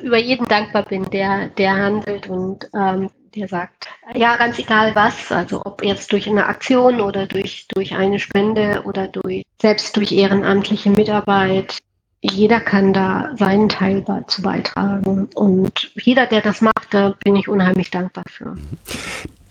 über 0.00 0.18
jeden 0.18 0.46
dankbar 0.46 0.84
bin, 0.84 1.10
der, 1.10 1.48
der 1.48 1.74
handelt 1.74 2.28
und 2.28 2.68
ähm, 2.74 3.10
der 3.34 3.48
sagt, 3.48 3.88
ja, 4.14 4.36
ganz 4.36 4.58
egal 4.58 4.94
was, 4.94 5.30
also 5.30 5.62
ob 5.64 5.84
jetzt 5.84 6.12
durch 6.12 6.28
eine 6.28 6.46
Aktion 6.46 7.00
oder 7.00 7.26
durch, 7.26 7.66
durch 7.68 7.94
eine 7.94 8.18
Spende 8.18 8.82
oder 8.84 9.08
durch, 9.08 9.42
selbst 9.60 9.96
durch 9.96 10.12
ehrenamtliche 10.12 10.90
Mitarbeit, 10.90 11.78
jeder 12.22 12.60
kann 12.60 12.92
da 12.92 13.30
seinen 13.36 13.68
Teil 13.68 14.04
zu 14.26 14.42
beitragen. 14.42 15.28
Und 15.34 15.90
jeder, 15.94 16.26
der 16.26 16.42
das 16.42 16.60
macht, 16.60 16.88
da 16.90 17.14
bin 17.24 17.36
ich 17.36 17.48
unheimlich 17.48 17.90
dankbar 17.90 18.24
für. 18.28 18.56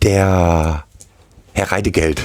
Der 0.03 0.85
Herr 1.53 1.71
Reidegeld, 1.71 2.21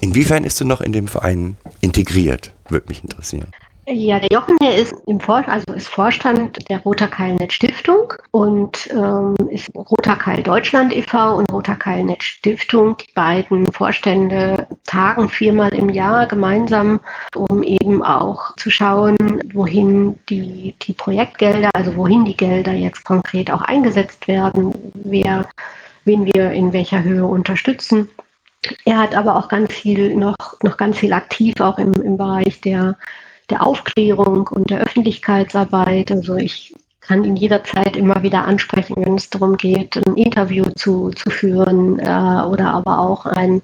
inwiefern 0.00 0.44
ist 0.44 0.60
du 0.60 0.64
noch 0.64 0.80
in 0.80 0.92
dem 0.92 1.08
Verein 1.08 1.56
integriert? 1.80 2.52
Würde 2.68 2.86
mich 2.88 3.02
interessieren. 3.02 3.48
Ja, 3.88 4.18
der 4.18 4.28
Jochen, 4.32 4.56
der 4.60 4.74
ist 4.74 4.96
im 5.06 5.20
Vor 5.20 5.46
also 5.46 5.72
ist 5.72 5.86
Vorstand 5.86 6.68
der 6.68 6.80
Roter 6.80 7.06
Keilnet 7.06 7.52
Stiftung 7.52 8.14
und 8.32 8.90
ähm, 8.90 9.36
ist 9.48 9.70
Roter 9.76 10.16
Keil 10.16 10.42
Deutschland 10.42 10.92
e.V. 10.92 11.36
und 11.36 11.52
Roter 11.52 11.76
Keilnet 11.76 12.20
Stiftung. 12.20 12.96
Die 12.96 13.12
beiden 13.14 13.64
Vorstände 13.72 14.66
tagen 14.86 15.28
viermal 15.28 15.72
im 15.72 15.88
Jahr 15.88 16.26
gemeinsam, 16.26 16.98
um 17.36 17.62
eben 17.62 18.02
auch 18.02 18.56
zu 18.56 18.70
schauen, 18.70 19.16
wohin 19.54 20.18
die, 20.28 20.74
die 20.82 20.92
Projektgelder, 20.92 21.70
also 21.72 21.94
wohin 21.94 22.24
die 22.24 22.36
Gelder 22.36 22.72
jetzt 22.72 23.04
konkret 23.04 23.52
auch 23.52 23.62
eingesetzt 23.62 24.26
werden, 24.26 24.74
wer, 24.94 25.48
wen 26.04 26.26
wir 26.26 26.50
in 26.50 26.72
welcher 26.72 27.04
Höhe 27.04 27.24
unterstützen. 27.24 28.08
Er 28.84 28.98
hat 28.98 29.14
aber 29.14 29.36
auch 29.36 29.46
ganz 29.46 29.72
viel 29.72 30.16
noch, 30.16 30.36
noch 30.64 30.76
ganz 30.76 30.98
viel 30.98 31.12
aktiv 31.12 31.54
auch 31.60 31.78
im, 31.78 31.92
im 31.92 32.16
Bereich 32.16 32.60
der 32.60 32.96
der 33.50 33.66
Aufklärung 33.66 34.48
und 34.48 34.70
der 34.70 34.80
Öffentlichkeitsarbeit. 34.80 36.10
Also 36.10 36.36
ich 36.36 36.74
kann 37.00 37.24
ihn 37.24 37.36
jederzeit 37.36 37.96
immer 37.96 38.22
wieder 38.22 38.44
ansprechen, 38.44 38.96
wenn 38.98 39.14
es 39.14 39.30
darum 39.30 39.56
geht, 39.56 39.96
ein 39.96 40.16
Interview 40.16 40.64
zu, 40.74 41.10
zu 41.10 41.30
führen 41.30 41.98
äh, 42.00 42.42
oder 42.48 42.72
aber 42.72 42.98
auch 42.98 43.26
ein, 43.26 43.62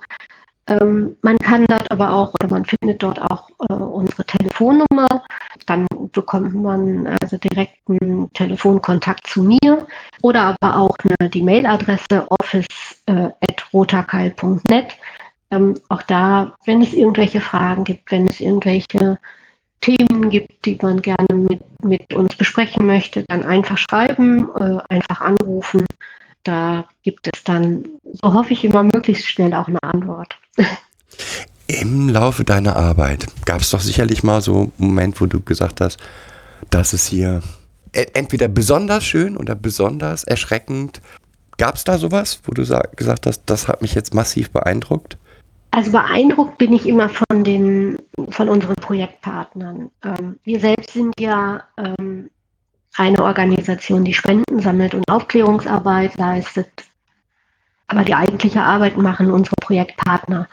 Ähm, 0.69 1.17
man 1.23 1.39
kann 1.39 1.67
dort 1.67 1.91
aber 1.91 2.13
auch, 2.13 2.33
oder 2.35 2.47
man 2.49 2.65
findet 2.65 3.03
dort 3.03 3.21
auch 3.21 3.51
äh, 3.69 3.73
unsere 3.73 4.25
Telefonnummer. 4.25 5.25
Dann 5.67 5.89
bekommt 6.13 6.55
man 6.55 7.09
also 7.21 7.37
direkten 7.37 8.33
Telefonkontakt 8.33 9.27
zu 9.27 9.43
mir 9.43 9.89
oder 10.23 10.57
aber 10.61 10.77
auch 10.77 10.97
eine, 11.05 11.29
die 11.31 11.43
Mailadresse 11.43 12.29
office.rotakeil.net. 12.31 14.97
Ähm, 15.51 15.75
auch 15.89 16.03
da, 16.03 16.55
wenn 16.65 16.81
es 16.81 16.95
irgendwelche 16.95 17.41
Fragen 17.41 17.83
gibt, 17.85 18.13
wenn 18.13 18.29
es 18.29 18.41
irgendwelche 18.41 19.19
Themen 19.83 20.31
gibt, 20.31 20.65
die 20.65 20.79
man 20.81 21.03
gerne 21.03 21.35
mit, 21.35 21.61
mit 21.85 22.15
uns 22.15 22.35
besprechen 22.37 22.87
möchte, 22.87 23.25
dann 23.29 23.45
einfach 23.45 23.77
schreiben, 23.77 24.49
äh, 24.57 24.79
einfach 24.89 25.21
anrufen. 25.21 25.85
Da 26.45 26.87
gibt 27.03 27.29
es 27.33 27.45
dann, 27.45 27.85
so 28.05 28.33
hoffe 28.33 28.53
ich 28.53 28.65
immer, 28.65 28.83
möglichst 28.83 29.29
schnell 29.29 29.53
auch 29.55 29.69
eine 29.69 29.83
Antwort. 29.83 30.39
Im 31.67 32.09
Laufe 32.09 32.45
deiner 32.45 32.77
Arbeit 32.77 33.27
gab 33.45 33.61
es 33.61 33.71
doch 33.71 33.81
sicherlich 33.81 34.23
mal 34.23 34.41
so 34.41 34.61
einen 34.61 34.73
Moment, 34.79 35.21
wo 35.21 35.27
du 35.27 35.41
gesagt 35.41 35.81
hast, 35.81 35.99
dass 36.71 36.93
es 36.93 37.07
hier 37.07 37.43
e- 37.93 38.07
entweder 38.15 38.49
besonders 38.49 39.05
schön 39.05 39.37
oder 39.37 39.55
besonders 39.55 40.25
erschreckend. 40.25 41.01
Gab 41.59 41.77
es 41.77 41.85
da 41.85 41.99
sowas, 41.99 42.41
wo 42.45 42.53
du 42.53 42.65
gesagt 42.97 43.27
hast, 43.27 43.43
das 43.47 43.69
hat 43.69 43.83
mich 43.83 43.95
jetzt 43.95 44.15
massiv 44.15 44.51
beeindruckt? 44.51 45.17
Also 45.75 45.91
beeindruckt 45.91 46.59
bin 46.59 46.75
ich 46.75 46.87
immer 46.87 47.09
von 47.09 47.45
den, 47.45 47.99
von 48.29 48.51
unseren 48.51 48.77
Projektpartnern. 48.77 49.91
Ähm, 50.05 50.39
wir 50.45 50.61
selbst 50.61 50.93
sind 50.93 51.19
ja 51.19 51.65
ähm, 51.79 52.31
eine 52.97 53.25
Organisation, 53.25 54.05
die 54.05 54.13
Spenden 54.13 54.61
sammelt 54.61 54.93
und 54.93 55.11
Aufklärungsarbeit 55.11 56.19
leistet. 56.19 56.69
Aber 57.87 58.05
die 58.05 58.15
eigentliche 58.15 58.63
Arbeit 58.63 58.99
machen 58.99 59.31
unsere 59.31 59.57
Projektpartner. 59.63 60.47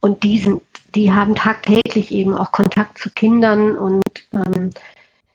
Und 0.00 0.22
die, 0.22 0.38
sind, 0.38 0.62
die 0.94 1.12
haben 1.12 1.34
tagtäglich 1.34 2.10
eben 2.10 2.34
auch 2.34 2.50
Kontakt 2.50 2.96
zu 2.96 3.10
Kindern. 3.10 3.76
Und 3.76 4.02
ähm, 4.32 4.70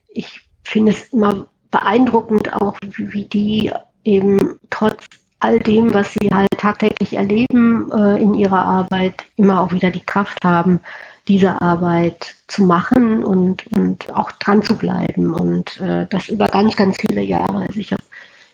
ich 0.09 0.41
finde 0.63 0.93
es 0.93 1.13
immer 1.13 1.45
beeindruckend 1.69 2.53
auch, 2.53 2.75
wie, 2.81 3.13
wie 3.13 3.25
die 3.25 3.71
eben 4.03 4.59
trotz 4.71 5.05
all 5.45 5.59
dem, 5.59 5.93
was 5.93 6.13
sie 6.13 6.29
halt 6.33 6.49
tagtäglich 6.57 7.13
erleben 7.13 7.91
äh, 7.91 8.21
in 8.21 8.33
ihrer 8.33 8.65
Arbeit, 8.65 9.23
immer 9.35 9.61
auch 9.61 9.71
wieder 9.71 9.91
die 9.91 10.05
Kraft 10.05 10.43
haben, 10.43 10.79
diese 11.27 11.61
Arbeit 11.61 12.35
zu 12.47 12.63
machen 12.63 13.23
und, 13.23 13.65
und 13.67 14.11
auch 14.13 14.31
dran 14.33 14.63
zu 14.63 14.75
bleiben. 14.75 15.33
Und 15.33 15.79
äh, 15.79 16.07
das 16.09 16.29
über 16.29 16.47
ganz, 16.47 16.75
ganz 16.75 16.97
viele 16.99 17.21
Jahre. 17.21 17.65
Also 17.67 17.79
ich 17.79 17.91
habe 17.91 18.03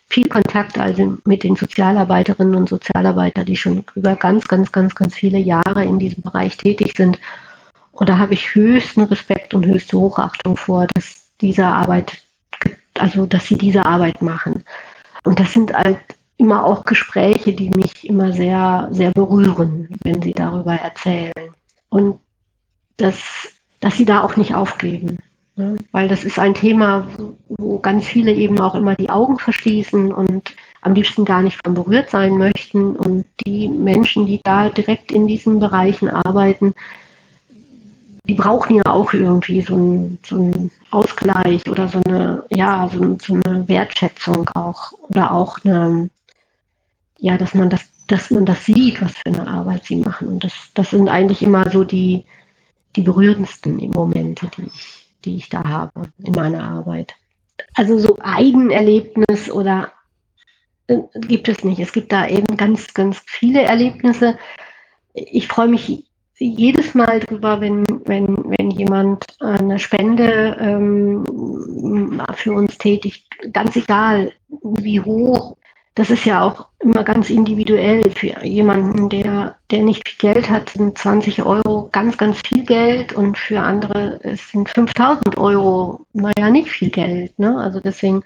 viel 0.09 0.27
Kontakt 0.27 0.77
also 0.77 1.17
mit 1.23 1.43
den 1.43 1.55
Sozialarbeiterinnen 1.55 2.55
und 2.55 2.67
Sozialarbeitern, 2.67 3.45
die 3.45 3.55
schon 3.55 3.85
über 3.95 4.15
ganz, 4.15 4.47
ganz, 4.47 4.71
ganz, 4.71 4.93
ganz 4.93 5.15
viele 5.15 5.39
Jahre 5.39 5.85
in 5.85 5.97
diesem 5.99 6.23
Bereich 6.23 6.57
tätig 6.57 6.93
sind. 6.97 7.19
Und 7.93 8.09
da 8.09 8.17
habe 8.17 8.33
ich 8.33 8.53
höchsten 8.53 9.03
Respekt 9.03 9.53
und 9.53 9.65
höchste 9.65 9.97
Hochachtung 9.97 10.57
vor, 10.57 10.87
dass 10.93 11.15
diese 11.39 11.65
Arbeit, 11.65 12.23
also 12.99 13.25
dass 13.25 13.47
sie 13.47 13.57
diese 13.57 13.85
Arbeit 13.85 14.21
machen. 14.21 14.63
Und 15.23 15.39
das 15.39 15.53
sind 15.53 15.73
halt 15.73 15.99
immer 16.41 16.65
auch 16.65 16.83
Gespräche, 16.85 17.53
die 17.53 17.69
mich 17.69 18.09
immer 18.09 18.33
sehr, 18.33 18.89
sehr 18.91 19.11
berühren, 19.11 19.87
wenn 20.03 20.21
sie 20.21 20.33
darüber 20.33 20.73
erzählen. 20.73 21.53
Und 21.89 22.19
dass, 22.97 23.21
dass 23.79 23.97
sie 23.97 24.05
da 24.05 24.21
auch 24.21 24.35
nicht 24.35 24.55
aufgeben. 24.55 25.19
Ne? 25.55 25.77
Weil 25.91 26.07
das 26.07 26.23
ist 26.23 26.39
ein 26.39 26.55
Thema, 26.55 27.07
wo 27.47 27.77
ganz 27.79 28.05
viele 28.05 28.33
eben 28.33 28.59
auch 28.59 28.73
immer 28.73 28.95
die 28.95 29.09
Augen 29.09 29.37
verschließen 29.37 30.11
und 30.11 30.55
am 30.81 30.95
liebsten 30.95 31.25
gar 31.25 31.43
nicht 31.43 31.59
von 31.63 31.75
berührt 31.75 32.09
sein 32.09 32.37
möchten. 32.37 32.95
Und 32.95 33.25
die 33.45 33.67
Menschen, 33.67 34.25
die 34.25 34.41
da 34.43 34.69
direkt 34.69 35.11
in 35.11 35.27
diesen 35.27 35.59
Bereichen 35.59 36.09
arbeiten, 36.09 36.73
die 38.27 38.33
brauchen 38.33 38.77
ja 38.77 38.85
auch 38.85 39.13
irgendwie 39.13 39.61
so 39.61 39.75
einen, 39.75 40.19
so 40.25 40.35
einen 40.35 40.71
Ausgleich 40.91 41.69
oder 41.69 41.87
so 41.87 42.01
eine, 42.05 42.43
ja, 42.49 42.89
so, 42.91 43.17
so, 43.21 43.33
eine 43.33 43.67
Wertschätzung 43.67 44.49
auch 44.55 44.93
oder 45.09 45.31
auch 45.31 45.57
eine, 45.63 46.09
ja, 47.21 47.37
dass 47.37 47.53
man 47.53 47.69
das, 47.69 47.81
dass 48.07 48.31
man 48.31 48.45
das 48.45 48.65
sieht, 48.65 48.99
was 49.01 49.11
für 49.11 49.27
eine 49.27 49.47
Arbeit 49.47 49.85
sie 49.85 49.97
machen. 49.97 50.27
Und 50.27 50.43
das, 50.43 50.53
das 50.73 50.89
sind 50.89 51.07
eigentlich 51.07 51.43
immer 51.43 51.69
so 51.69 51.83
die, 51.83 52.25
die 52.95 53.03
berührendsten 53.03 53.75
Momente, 53.91 54.49
die 54.57 54.63
ich, 54.63 55.07
die 55.23 55.35
ich 55.37 55.49
da 55.49 55.63
habe 55.63 56.09
in 56.23 56.33
meiner 56.33 56.63
Arbeit. 56.63 57.13
Also 57.75 57.99
so 57.99 58.17
Eigenerlebnis 58.21 59.51
oder 59.51 59.91
äh, 60.87 60.97
gibt 61.13 61.47
es 61.47 61.63
nicht. 61.63 61.79
Es 61.79 61.93
gibt 61.93 62.11
da 62.11 62.27
eben 62.27 62.57
ganz, 62.57 62.91
ganz 62.95 63.21
viele 63.27 63.61
Erlebnisse. 63.61 64.39
Ich 65.13 65.47
freue 65.47 65.67
mich 65.67 66.05
jedes 66.39 66.95
Mal 66.95 67.19
drüber, 67.19 67.61
wenn, 67.61 67.85
wenn, 68.05 68.35
wenn 68.57 68.71
jemand 68.71 69.27
eine 69.41 69.77
Spende 69.77 70.57
ähm, 70.59 72.19
für 72.33 72.53
uns 72.53 72.79
tätigt, 72.79 73.27
ganz 73.53 73.75
egal 73.75 74.33
wie 74.49 74.99
hoch 74.99 75.55
das 75.95 76.09
ist 76.09 76.25
ja 76.25 76.41
auch 76.41 76.67
immer 76.79 77.03
ganz 77.03 77.29
individuell 77.29 78.09
für 78.11 78.45
jemanden, 78.45 79.09
der, 79.09 79.57
der 79.71 79.83
nicht 79.83 80.07
viel 80.07 80.33
Geld 80.33 80.49
hat, 80.49 80.69
sind 80.69 80.97
20 80.97 81.43
Euro 81.43 81.89
ganz, 81.91 82.17
ganz 82.17 82.39
viel 82.47 82.63
Geld 82.63 83.13
und 83.13 83.37
für 83.37 83.59
andere 83.59 84.19
sind 84.51 84.69
5000 84.69 85.37
Euro, 85.37 86.05
naja, 86.13 86.49
nicht 86.49 86.69
viel 86.69 86.89
Geld. 86.89 87.37
Ne? 87.37 87.57
Also 87.57 87.79
deswegen 87.79 88.23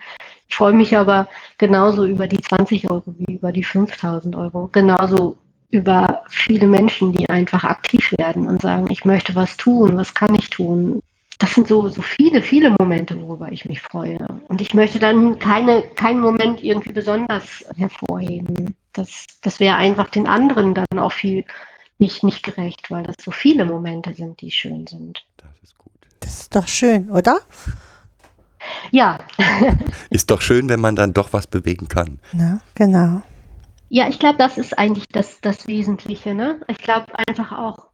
ich 0.47 0.55
freue 0.55 0.73
mich 0.73 0.95
aber 0.95 1.27
genauso 1.57 2.05
über 2.05 2.27
die 2.27 2.39
20 2.39 2.89
Euro 2.89 3.03
wie 3.17 3.33
über 3.33 3.51
die 3.51 3.63
5000 3.63 4.35
Euro. 4.35 4.69
Genauso 4.71 5.37
über 5.71 6.23
viele 6.29 6.67
Menschen, 6.67 7.11
die 7.11 7.29
einfach 7.29 7.63
aktiv 7.63 8.13
werden 8.17 8.47
und 8.47 8.61
sagen, 8.61 8.87
ich 8.89 9.05
möchte 9.05 9.35
was 9.35 9.57
tun, 9.57 9.97
was 9.97 10.13
kann 10.13 10.35
ich 10.35 10.49
tun, 10.49 11.01
das 11.39 11.53
sind 11.53 11.67
so, 11.67 11.89
so 11.89 12.01
viele, 12.01 12.41
viele 12.41 12.73
Momente, 12.79 13.19
worüber 13.21 13.51
ich 13.51 13.65
mich 13.65 13.81
freue. 13.81 14.25
Und 14.47 14.61
ich 14.61 14.73
möchte 14.73 14.99
dann 14.99 15.37
keine, 15.39 15.81
keinen 15.81 16.21
Moment 16.21 16.63
irgendwie 16.63 16.93
besonders 16.93 17.65
hervorheben. 17.75 18.75
Das, 18.93 19.27
das 19.41 19.59
wäre 19.59 19.75
einfach 19.75 20.09
den 20.09 20.27
anderen 20.27 20.73
dann 20.73 20.99
auch 20.99 21.11
viel 21.11 21.43
nicht, 21.97 22.23
nicht 22.23 22.43
gerecht, 22.43 22.89
weil 22.91 23.03
das 23.03 23.15
so 23.21 23.31
viele 23.31 23.65
Momente 23.65 24.13
sind, 24.13 24.41
die 24.41 24.51
schön 24.51 24.87
sind. 24.87 25.25
Das 25.37 25.49
ist 25.63 25.77
gut. 25.77 25.93
Das 26.19 26.41
ist 26.41 26.55
doch 26.55 26.67
schön, 26.67 27.09
oder? 27.09 27.39
Ja. 28.91 29.19
ist 30.09 30.31
doch 30.31 30.41
schön, 30.41 30.69
wenn 30.69 30.79
man 30.79 30.95
dann 30.95 31.13
doch 31.13 31.33
was 31.33 31.47
bewegen 31.47 31.87
kann. 31.87 32.19
Na, 32.33 32.61
genau. 32.73 33.21
Ja, 33.89 34.07
ich 34.07 34.19
glaube, 34.19 34.37
das 34.37 34.57
ist 34.57 34.77
eigentlich 34.77 35.07
das, 35.09 35.39
das 35.41 35.67
Wesentliche. 35.67 36.33
Ne? 36.33 36.61
Ich 36.67 36.79
glaube 36.79 37.07
einfach 37.27 37.51
auch, 37.51 37.84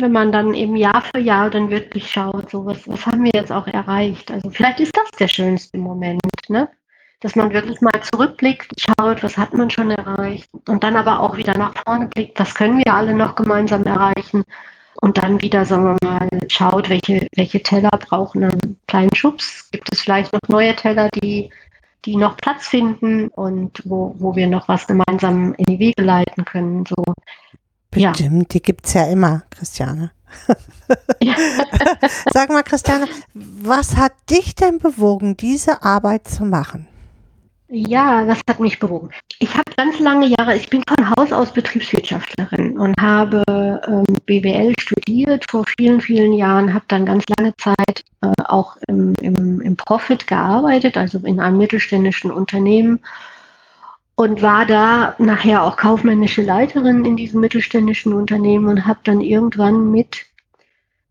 wenn 0.00 0.12
man 0.12 0.32
dann 0.32 0.54
eben 0.54 0.76
Jahr 0.76 1.02
für 1.02 1.20
Jahr 1.20 1.50
dann 1.50 1.70
wirklich 1.70 2.10
schaut, 2.10 2.50
so 2.50 2.64
was, 2.66 2.86
was 2.88 3.06
haben 3.06 3.24
wir 3.24 3.32
jetzt 3.34 3.52
auch 3.52 3.66
erreicht. 3.66 4.30
Also 4.30 4.50
vielleicht 4.50 4.80
ist 4.80 4.96
das 4.96 5.10
der 5.18 5.28
schönste 5.28 5.78
Moment, 5.78 6.20
ne? 6.48 6.68
Dass 7.20 7.36
man 7.36 7.52
wirklich 7.52 7.80
mal 7.82 8.00
zurückblickt, 8.12 8.72
schaut, 8.80 9.22
was 9.22 9.36
hat 9.36 9.52
man 9.52 9.68
schon 9.68 9.90
erreicht 9.90 10.48
und 10.68 10.82
dann 10.82 10.96
aber 10.96 11.20
auch 11.20 11.36
wieder 11.36 11.56
nach 11.56 11.74
vorne 11.84 12.06
blickt, 12.06 12.40
was 12.40 12.54
können 12.54 12.78
wir 12.78 12.94
alle 12.94 13.12
noch 13.14 13.34
gemeinsam 13.34 13.84
erreichen 13.84 14.44
und 15.00 15.18
dann 15.18 15.40
wieder, 15.40 15.64
sagen 15.64 15.84
wir 15.84 16.08
mal, 16.08 16.28
schaut, 16.48 16.88
welche, 16.88 17.26
welche 17.36 17.62
Teller 17.62 17.90
brauchen 17.90 18.44
einen 18.44 18.78
kleinen 18.86 19.14
Schubs. 19.14 19.70
Gibt 19.70 19.92
es 19.92 20.02
vielleicht 20.02 20.32
noch 20.32 20.40
neue 20.48 20.74
Teller, 20.76 21.08
die, 21.22 21.50
die 22.04 22.16
noch 22.16 22.36
Platz 22.36 22.68
finden 22.68 23.28
und 23.28 23.82
wo, 23.84 24.14
wo 24.18 24.36
wir 24.36 24.46
noch 24.46 24.68
was 24.68 24.86
gemeinsam 24.86 25.54
in 25.54 25.64
die 25.64 25.78
Wege 25.78 26.02
leiten 26.02 26.44
können. 26.44 26.84
So. 26.86 27.02
Ja. 27.94 28.10
Bestimmt, 28.10 28.54
die 28.54 28.62
gibt 28.62 28.86
es 28.86 28.94
ja 28.94 29.06
immer, 29.06 29.42
Christiane. 29.50 30.12
Ja. 31.22 31.34
Sag 32.32 32.48
mal, 32.48 32.64
Christiane, 32.64 33.06
was 33.34 33.96
hat 33.96 34.12
dich 34.28 34.56
denn 34.56 34.78
bewogen, 34.78 35.36
diese 35.36 35.84
Arbeit 35.84 36.26
zu 36.26 36.44
machen? 36.44 36.88
Ja, 37.72 38.24
das 38.24 38.40
hat 38.48 38.58
mich 38.58 38.80
bewogen. 38.80 39.10
Ich 39.38 39.54
habe 39.54 39.70
ganz 39.76 40.00
lange 40.00 40.26
Jahre, 40.26 40.56
ich 40.56 40.68
bin 40.68 40.82
von 40.88 41.10
Haus 41.10 41.32
aus 41.32 41.52
Betriebswirtschaftlerin 41.52 42.76
und 42.76 43.00
habe 43.00 43.44
ähm, 43.86 44.04
BWL 44.26 44.74
studiert 44.80 45.44
vor 45.48 45.64
vielen, 45.78 46.00
vielen 46.00 46.32
Jahren, 46.32 46.74
habe 46.74 46.84
dann 46.88 47.06
ganz 47.06 47.24
lange 47.38 47.54
Zeit 47.58 48.02
äh, 48.22 48.32
auch 48.46 48.76
im, 48.88 49.14
im, 49.20 49.60
im 49.60 49.76
Profit 49.76 50.26
gearbeitet, 50.26 50.96
also 50.96 51.18
in 51.18 51.38
einem 51.38 51.58
mittelständischen 51.58 52.32
Unternehmen 52.32 52.98
und 54.20 54.42
war 54.42 54.66
da 54.66 55.14
nachher 55.18 55.62
auch 55.62 55.76
kaufmännische 55.76 56.42
Leiterin 56.42 57.04
in 57.04 57.16
diesem 57.16 57.40
mittelständischen 57.40 58.12
Unternehmen 58.12 58.68
und 58.68 58.86
habe 58.86 59.00
dann 59.04 59.20
irgendwann 59.20 59.90
mit, 59.90 60.26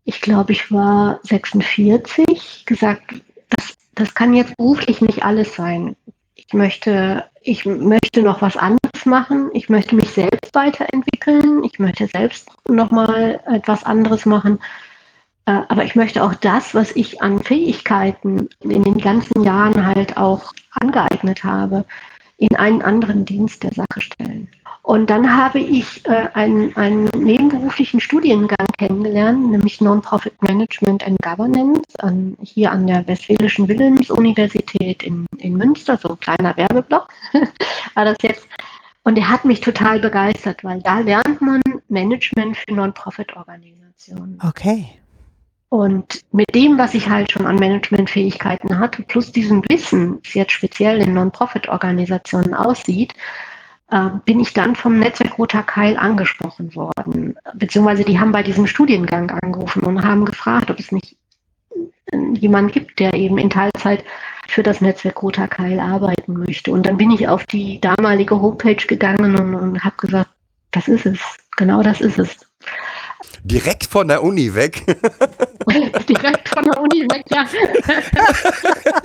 ich 0.04 0.20
glaube, 0.20 0.52
ich 0.52 0.70
war 0.70 1.18
46, 1.24 2.64
gesagt, 2.66 3.14
das, 3.48 3.76
das 3.94 4.14
kann 4.14 4.34
jetzt 4.34 4.56
beruflich 4.56 5.00
nicht 5.00 5.24
alles 5.24 5.54
sein 5.54 5.96
ich 6.50 6.54
möchte, 6.54 7.24
ich 7.42 7.64
möchte 7.64 8.22
noch 8.22 8.42
was 8.42 8.56
anderes 8.56 9.06
machen. 9.06 9.50
Ich 9.52 9.68
möchte 9.68 9.94
mich 9.94 10.10
selbst 10.10 10.52
weiterentwickeln. 10.52 11.62
Ich 11.62 11.78
möchte 11.78 12.08
selbst 12.08 12.48
nochmal 12.68 13.40
etwas 13.46 13.84
anderes 13.84 14.26
machen. 14.26 14.58
Äh, 15.46 15.60
aber 15.68 15.84
ich 15.84 15.94
möchte 15.94 16.24
auch 16.24 16.34
das, 16.34 16.74
was 16.74 16.90
ich 16.96 17.22
an 17.22 17.38
Fähigkeiten 17.38 18.48
in 18.64 18.82
den 18.82 18.98
ganzen 18.98 19.44
Jahren 19.44 19.86
halt 19.86 20.16
auch 20.16 20.52
angeeignet 20.72 21.44
habe, 21.44 21.84
in 22.40 22.56
einen 22.56 22.80
anderen 22.80 23.24
Dienst 23.26 23.62
der 23.62 23.72
Sache 23.72 24.00
stellen. 24.00 24.48
Und 24.82 25.10
dann 25.10 25.36
habe 25.36 25.60
ich 25.60 26.04
äh, 26.06 26.28
einen, 26.32 26.74
einen 26.74 27.04
nebenberuflichen 27.14 28.00
Studiengang 28.00 28.66
kennengelernt, 28.78 29.50
nämlich 29.50 29.80
Non-Profit 29.82 30.42
Management 30.42 31.06
and 31.06 31.18
Governance 31.22 31.82
an, 31.98 32.36
hier 32.40 32.72
an 32.72 32.86
der 32.86 33.06
Westfälischen 33.06 33.68
Wilhelms-Universität 33.68 35.02
in, 35.02 35.26
in 35.36 35.56
Münster, 35.56 35.98
so 35.98 36.10
ein 36.10 36.20
kleiner 36.20 36.56
Werbeblock 36.56 37.08
war 37.94 38.06
das 38.06 38.16
jetzt. 38.22 38.48
Und 39.02 39.16
der 39.16 39.28
hat 39.28 39.44
mich 39.44 39.60
total 39.60 40.00
begeistert, 40.00 40.64
weil 40.64 40.80
da 40.80 41.00
lernt 41.00 41.40
man 41.42 41.60
Management 41.88 42.56
für 42.56 42.72
Non-Profit-Organisationen. 42.72 44.38
Okay. 44.42 44.88
Und 45.70 46.22
mit 46.32 46.52
dem, 46.52 46.78
was 46.78 46.94
ich 46.94 47.08
halt 47.08 47.30
schon 47.30 47.46
an 47.46 47.54
Managementfähigkeiten 47.54 48.78
hatte, 48.80 49.02
plus 49.02 49.30
diesem 49.30 49.62
Wissen, 49.68 50.18
wie 50.24 50.40
jetzt 50.40 50.50
speziell 50.50 51.00
in 51.00 51.14
Non-Profit-Organisationen 51.14 52.54
aussieht, 52.54 53.14
äh, 53.92 54.10
bin 54.24 54.40
ich 54.40 54.52
dann 54.52 54.74
vom 54.74 54.98
Netzwerk 54.98 55.38
Roter 55.38 55.62
Keil 55.62 55.96
angesprochen 55.96 56.74
worden. 56.74 57.36
Beziehungsweise 57.54 58.04
die 58.04 58.18
haben 58.18 58.32
bei 58.32 58.42
diesem 58.42 58.66
Studiengang 58.66 59.30
angerufen 59.30 59.84
und 59.84 60.04
haben 60.04 60.24
gefragt, 60.24 60.72
ob 60.72 60.80
es 60.80 60.90
nicht 60.90 61.16
äh, 62.06 62.18
jemand 62.34 62.72
gibt, 62.72 62.98
der 62.98 63.14
eben 63.14 63.38
in 63.38 63.48
Teilzeit 63.48 64.04
für 64.48 64.64
das 64.64 64.80
Netzwerk 64.80 65.22
Roter 65.22 65.46
Keil 65.46 65.78
arbeiten 65.78 66.32
möchte. 66.32 66.72
Und 66.72 66.84
dann 66.84 66.96
bin 66.96 67.12
ich 67.12 67.28
auf 67.28 67.46
die 67.46 67.80
damalige 67.80 68.40
Homepage 68.40 68.74
gegangen 68.74 69.36
und, 69.38 69.54
und 69.54 69.84
habe 69.84 69.96
gesagt, 69.98 70.30
das 70.72 70.88
ist 70.88 71.06
es, 71.06 71.20
genau 71.56 71.84
das 71.84 72.00
ist 72.00 72.18
es. 72.18 72.36
Direkt 73.44 73.84
von 73.86 74.08
der 74.08 74.22
Uni 74.22 74.54
weg. 74.54 74.84
Direkt 76.08 76.48
von 76.48 76.64
der 76.64 76.80
Uni 76.80 77.02
weg, 77.10 77.24
ja. 77.30 77.46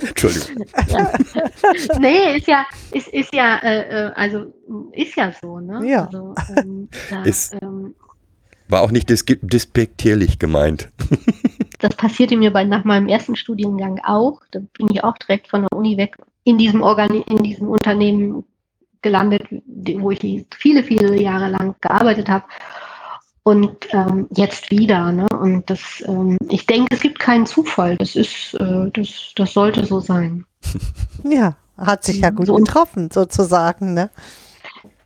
Entschuldigung. 0.00 0.64
ja. 0.88 1.12
Nee, 1.98 2.36
ist 2.38 2.46
ja, 2.48 2.64
ist, 2.92 3.08
ist 3.08 3.34
ja, 3.34 3.56
äh, 3.62 4.06
äh, 4.08 4.12
also 4.14 4.52
ist 4.92 5.16
ja 5.16 5.32
so, 5.40 5.60
ne? 5.60 5.86
Ja. 5.88 6.06
Also, 6.06 6.34
ähm, 6.56 6.88
da, 7.10 7.22
Ist- 7.24 7.54
ähm, 7.62 7.94
War 8.68 8.82
auch 8.82 8.90
nicht 8.90 9.08
dis 9.10 9.24
despektierlich 9.26 10.38
gemeint. 10.38 10.90
das 11.80 11.94
passierte 11.96 12.36
mir 12.36 12.52
bei, 12.52 12.64
nach 12.64 12.84
meinem 12.84 13.08
ersten 13.08 13.36
Studiengang 13.36 14.00
auch. 14.04 14.40
Da 14.50 14.60
bin 14.78 14.88
ich 14.90 15.02
auch 15.04 15.16
direkt 15.18 15.48
von 15.48 15.62
der 15.62 15.72
Uni 15.76 15.96
weg 15.96 16.16
in 16.44 16.58
diesem, 16.58 16.82
Organi 16.82 17.22
in 17.28 17.38
diesem 17.38 17.68
Unternehmen 17.68 18.44
gelandet, 19.02 19.42
wo 19.50 20.10
ich 20.10 20.44
viele, 20.56 20.82
viele 20.82 21.20
Jahre 21.20 21.48
lang 21.48 21.74
gearbeitet 21.80 22.28
habe. 22.28 22.44
Und 23.46 23.76
ähm, 23.92 24.26
jetzt 24.34 24.72
wieder. 24.72 25.12
Ne? 25.12 25.28
Und 25.28 25.70
das, 25.70 26.02
ähm, 26.08 26.36
ich 26.48 26.66
denke, 26.66 26.92
es 26.92 27.00
gibt 27.00 27.20
keinen 27.20 27.46
Zufall. 27.46 27.96
Das 27.96 28.16
ist, 28.16 28.54
äh, 28.54 28.90
das, 28.92 29.32
das 29.36 29.52
sollte 29.52 29.86
so 29.86 30.00
sein. 30.00 30.44
Ja, 31.22 31.54
hat 31.78 32.02
sich 32.02 32.20
ja 32.20 32.30
gut 32.30 32.48
So. 32.48 32.56
getroffen, 32.56 33.08
sozusagen, 33.12 33.94
ne? 33.94 34.10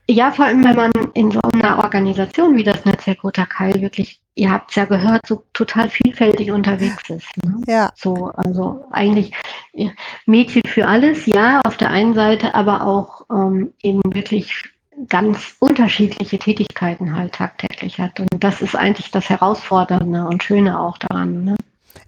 Ja, 0.09 0.33
vor 0.33 0.47
allem, 0.47 0.65
wenn 0.65 0.75
man 0.77 0.91
in 1.13 1.31
so 1.31 1.41
einer 1.53 1.79
Organisation 1.85 2.57
wie 2.57 2.65
das 2.65 2.83
Netzwerk 2.87 3.23
Roter 3.23 3.45
Keil 3.47 3.81
wirklich, 3.83 4.21
ihr 4.35 4.51
habt 4.51 4.71
es 4.71 4.77
ja 4.77 4.87
gehört, 4.87 5.27
so 5.27 5.45
total 5.53 5.91
vielfältig 5.91 6.51
unterwegs 6.51 7.11
ist. 7.11 7.29
Ne? 7.45 7.61
Ja, 7.69 7.91
So, 7.95 8.33
also 8.37 8.87
eigentlich 8.91 9.33
ja, 9.75 9.91
Mädchen 10.27 10.63
für 10.67 10.87
alles, 10.89 11.27
ja, 11.27 11.61
auf 11.67 11.77
der 11.77 11.91
einen 11.91 12.15
Seite, 12.15 12.55
aber 12.55 12.87
auch 12.87 13.27
ähm, 13.31 13.75
eben 13.83 14.01
wirklich 14.15 14.65
ganz 15.09 15.55
unterschiedliche 15.59 16.39
Tätigkeiten 16.39 17.17
halt 17.17 17.35
tagtäglich 17.35 17.99
hat. 17.99 18.21
Und 18.21 18.29
das 18.43 18.61
ist 18.61 18.77
eigentlich 18.77 19.11
das 19.11 19.29
Herausfordernde 19.29 20.27
und 20.27 20.43
Schöne 20.43 20.79
auch 20.79 20.99
daran. 20.99 21.45
Ne? 21.45 21.57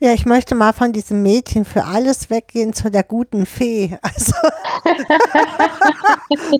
ja, 0.02 0.12
ich 0.12 0.26
möchte 0.26 0.56
mal 0.56 0.72
von 0.72 0.92
diesem 0.92 1.22
Mädchen 1.22 1.64
für 1.64 1.84
alles 1.84 2.28
weggehen 2.28 2.72
zu 2.72 2.90
der 2.90 3.04
guten 3.04 3.46
Fee. 3.46 3.98
Also 4.14 4.32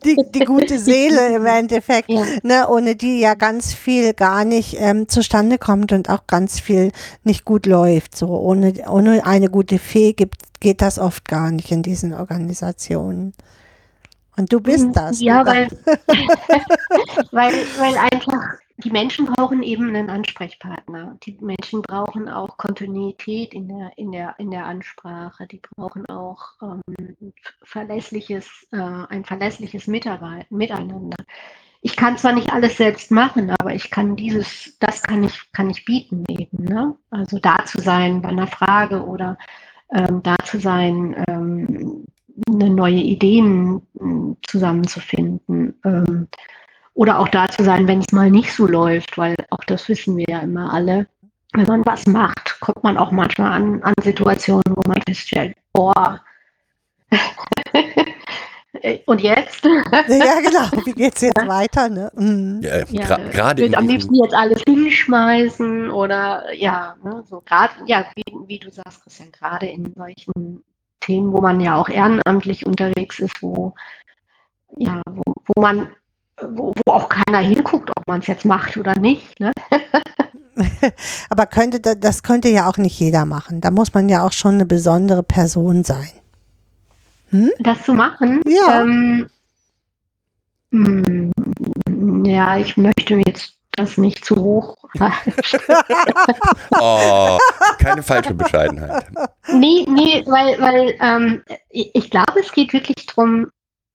die, 0.05 0.17
die 0.33 0.45
gute 0.45 0.79
Seele 0.79 1.35
im 1.35 1.45
Endeffekt, 1.45 2.09
Ja. 2.09 2.23
ne, 2.43 2.69
ohne 2.69 2.95
die 2.95 3.19
ja 3.19 3.35
ganz 3.35 3.75
viel 3.75 4.15
gar 4.15 4.45
nicht 4.45 4.77
ähm, 4.79 5.09
zustande 5.09 5.59
kommt 5.59 5.93
und 5.93 6.09
auch 6.09 6.27
ganz 6.29 6.61
viel 6.61 6.93
nicht 7.25 7.45
gut 7.45 7.67
läuft. 7.67 8.17
So 8.17 8.29
ohne, 8.29 8.75
ohne 8.89 9.27
eine 9.27 9.51
gute 9.51 9.79
Fee 9.81 10.13
gibt, 10.13 10.61
geht 10.61 10.83
das 10.83 11.01
oft 11.01 11.27
gar 11.27 11.51
nicht 11.51 11.73
in 11.73 11.83
diesen 11.83 12.15
Organisationen. 12.15 13.35
Und 14.37 14.53
du 14.53 14.61
bist 14.61 14.89
das. 14.95 15.21
Ja, 15.21 15.45
weil, 15.45 15.69
weil, 17.31 17.53
weil 17.79 17.97
einfach 17.97 18.59
die 18.79 18.91
Menschen 18.91 19.27
brauchen 19.27 19.63
eben 19.63 19.89
einen 19.89 20.11
Ansprechpartner. 20.11 21.17
Die 21.23 21.37
Menschen 21.41 21.83
brauchen 21.83 22.29
auch 22.29 22.57
Kontinuität 22.57 23.55
in 23.55 23.69
der, 23.69 23.93
in 23.97 24.13
der, 24.13 24.35
in 24.39 24.51
der 24.51 24.67
Ansprache. 24.67 25.47
Die 25.47 25.61
brauchen 25.77 26.07
auch 26.07 26.41
ähm, 26.63 27.33
verlässliches, 27.63 28.49
äh, 28.73 28.79
ein 28.79 29.25
verlässliches 29.25 29.87
Mitarbeit, 29.87 30.51
Miteinander. 30.51 31.17
Ich 31.81 31.97
kann 31.97 32.17
zwar 32.17 32.33
nicht 32.33 32.53
alles 32.53 32.77
selbst 32.77 33.11
machen, 33.11 33.51
aber 33.51 33.75
ich 33.75 33.91
kann 33.91 34.17
dieses, 34.17 34.77
das 34.79 35.03
kann 35.03 35.25
ich, 35.25 35.53
kann 35.53 35.69
ich 35.69 35.85
bieten 35.85 36.25
eben. 36.29 36.65
Ne? 36.65 36.97
Also 37.11 37.39
da 37.39 37.65
zu 37.65 37.81
sein 37.81 38.23
bei 38.23 38.29
einer 38.29 38.47
Frage 38.47 39.05
oder 39.05 39.37
ähm, 39.93 40.23
da 40.23 40.37
zu 40.45 40.59
sein, 40.59 41.25
ähm, 41.29 42.05
neue 42.49 42.95
Ideen 42.95 43.83
zusammenzufinden. 44.47 45.75
Ähm, 45.85 46.29
oder 46.95 47.19
auch 47.19 47.29
da 47.29 47.49
zu 47.49 47.65
sein, 47.65 47.89
wenn 47.89 48.01
es 48.01 48.13
mal 48.13 48.31
nicht 48.31 48.53
so 48.53 48.67
läuft, 48.67 49.17
weil 49.17 49.35
auch 49.51 49.65
das 49.67 49.89
wissen 49.89 50.17
wir 50.17 50.27
ja 50.29 50.41
immer 50.41 50.73
alle. 50.73 51.07
Wenn 51.55 51.67
man 51.67 51.85
was 51.87 52.07
macht, 52.07 52.59
kommt 52.61 52.83
man 52.83 52.97
auch 52.99 53.11
manchmal 53.11 53.53
an, 53.53 53.83
an 53.83 53.95
Situationen, 54.03 54.63
wo 54.75 54.83
man 54.89 55.01
feststellt, 55.07 55.57
boah, 55.73 56.21
und 59.07 59.21
jetzt? 59.21 59.65
ja, 59.65 60.41
genau. 60.41 60.85
Wie 60.85 60.93
geht's 60.93 61.21
jetzt 61.21 61.47
weiter? 61.47 61.89
Ne? 61.89 62.11
Mhm. 62.15 62.61
Ja, 62.63 62.79
Ja, 62.89 63.05
gra- 63.05 63.31
Gerade 63.31 63.63
ich 63.65 63.71
will 63.71 63.77
am 63.77 63.87
liebsten 63.87 64.15
jetzt 64.15 64.35
alles 64.35 64.63
hinschmeißen 64.67 65.91
oder 65.91 66.53
ja, 66.55 66.97
ne, 67.05 67.23
so 67.29 67.41
gerade, 67.45 67.75
ja, 67.87 68.07
wie, 68.17 68.25
wie 68.47 68.59
du 68.59 68.71
sagst, 68.71 69.03
Christian, 69.03 69.31
gerade 69.33 69.67
in 69.67 69.93
solchen 69.95 70.65
Themen, 71.03 71.33
wo 71.33 71.41
man 71.41 71.61
ja 71.61 71.77
auch 71.77 71.89
ehrenamtlich 71.89 72.67
unterwegs 72.67 73.19
ist, 73.19 73.43
wo 73.43 73.75
ja, 74.77 75.03
wo, 75.11 75.23
wo 75.55 75.61
man, 75.61 75.89
wo, 76.41 76.73
wo 76.87 76.93
auch 76.93 77.09
keiner 77.09 77.39
hinguckt, 77.41 77.91
ob 77.95 78.07
man 78.09 78.21
es 78.21 78.27
jetzt 78.27 78.45
macht 78.47 78.77
oder 78.77 78.99
nicht. 78.99 79.39
Ne? 79.39 79.53
Aber 81.31 81.47
könnte 81.47 81.81
da- 81.81 81.95
das 81.95 82.23
könnte 82.23 82.49
ja 82.49 82.69
auch 82.69 82.79
nicht 82.79 82.99
jeder 82.99 83.27
machen. 83.27 83.61
Da 83.61 83.71
muss 83.71 83.93
man 83.95 84.09
ja 84.09 84.25
auch 84.25 84.33
schon 84.33 84.55
eine 84.55 84.67
besondere 84.67 85.23
Person 85.23 85.85
sein. 85.85 86.11
Das 87.61 87.83
zu 87.85 87.95
machen. 87.95 88.41
Ja. 88.47 88.83
Ähm, 88.83 89.27
mh, 90.71 91.31
Ja, 92.29 92.57
ich 92.59 92.77
möchte 92.77 93.15
jetzt 93.27 93.55
das 93.77 93.97
nicht 93.99 94.25
zu 94.25 94.37
hoch. 94.37 94.77
Oh, 96.81 97.39
keine 97.79 98.03
falsche 98.03 98.35
Bescheidenheit. 98.35 99.07
nee, 99.53 99.87
nee, 99.89 100.25
weil, 100.27 100.61
weil 100.61 100.95
ähm, 101.01 101.43
ich, 101.71 102.11
glaube, 102.11 102.41
es 102.41 102.53
geht 102.53 102.73
wirklich 102.73 103.07
darum, 103.07 103.49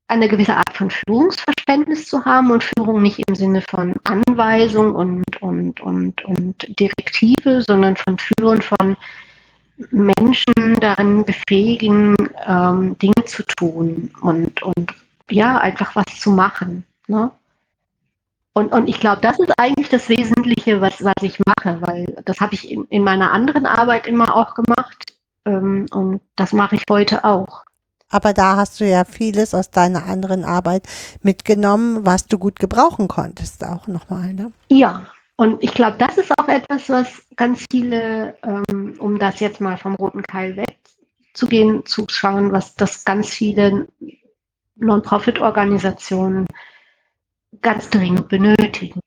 eine 0.07 0.27
gewisse 0.27 0.55
Art 0.55 0.75
von 0.75 0.89
Führungsverständnis 0.89 2.07
zu 2.07 2.23
haben 2.23 2.51
und 2.51 2.63
Führung 2.63 3.01
nicht 3.01 3.21
im 3.27 3.35
Sinne 3.35 3.61
von 3.69 3.95
Anweisung 4.05 4.95
und, 4.95 5.41
und, 5.41 5.81
und, 5.81 6.23
und 6.25 6.79
Direktive, 6.79 7.61
sondern 7.61 7.97
von 7.97 8.17
Führen 8.17 8.61
von 8.61 8.95
Menschen 9.91 10.79
darin 10.79 11.23
befähigen, 11.25 12.15
ähm, 12.47 12.97
Dinge 12.99 13.25
zu 13.25 13.43
tun 13.43 14.11
und, 14.21 14.63
und 14.63 14.93
ja, 15.29 15.57
einfach 15.57 15.95
was 15.95 16.19
zu 16.19 16.31
machen. 16.31 16.85
Ne? 17.07 17.29
Und, 18.57 18.73
und 18.73 18.89
ich 18.89 18.99
glaube, 18.99 19.21
das 19.21 19.37
ist 19.37 19.53
eigentlich 19.59 19.89
das 19.89 20.09
Wesentliche, 20.09 20.81
was, 20.81 21.03
was 21.03 21.13
ich 21.21 21.37
mache, 21.45 21.79
weil 21.81 22.17
das 22.25 22.39
habe 22.39 22.55
ich 22.55 22.71
in, 22.71 22.85
in 22.85 23.03
meiner 23.03 23.31
anderen 23.31 23.67
Arbeit 23.67 24.07
immer 24.07 24.35
auch 24.35 24.55
gemacht 24.55 25.13
ähm, 25.45 25.85
und 25.91 26.21
das 26.35 26.53
mache 26.53 26.75
ich 26.75 26.81
heute 26.89 27.23
auch. 27.23 27.61
Aber 28.09 28.33
da 28.33 28.55
hast 28.55 28.79
du 28.79 28.89
ja 28.89 29.05
vieles 29.05 29.53
aus 29.53 29.69
deiner 29.69 30.07
anderen 30.07 30.43
Arbeit 30.43 30.87
mitgenommen, 31.21 32.03
was 32.03 32.25
du 32.25 32.39
gut 32.39 32.57
gebrauchen 32.57 33.07
konntest, 33.07 33.63
auch 33.63 33.85
nochmal. 33.85 34.33
Ne? 34.33 34.51
Ja, 34.69 35.05
und 35.35 35.63
ich 35.63 35.75
glaube, 35.75 35.97
das 35.99 36.17
ist 36.17 36.31
auch 36.39 36.47
etwas, 36.47 36.89
was 36.89 37.07
ganz 37.35 37.63
viele, 37.69 38.37
ähm, 38.41 38.95
um 38.97 39.19
das 39.19 39.39
jetzt 39.39 39.61
mal 39.61 39.77
vom 39.77 39.93
roten 39.93 40.23
Keil 40.23 40.57
wegzugehen, 40.57 41.85
zu 41.85 42.07
schauen, 42.09 42.51
was 42.51 42.73
das 42.73 43.05
ganz 43.05 43.29
viele 43.29 43.87
Non-Profit-Organisationen 44.77 46.47
ganz 47.61 47.89
dringend 47.89 48.27
benötigen. 48.29 48.99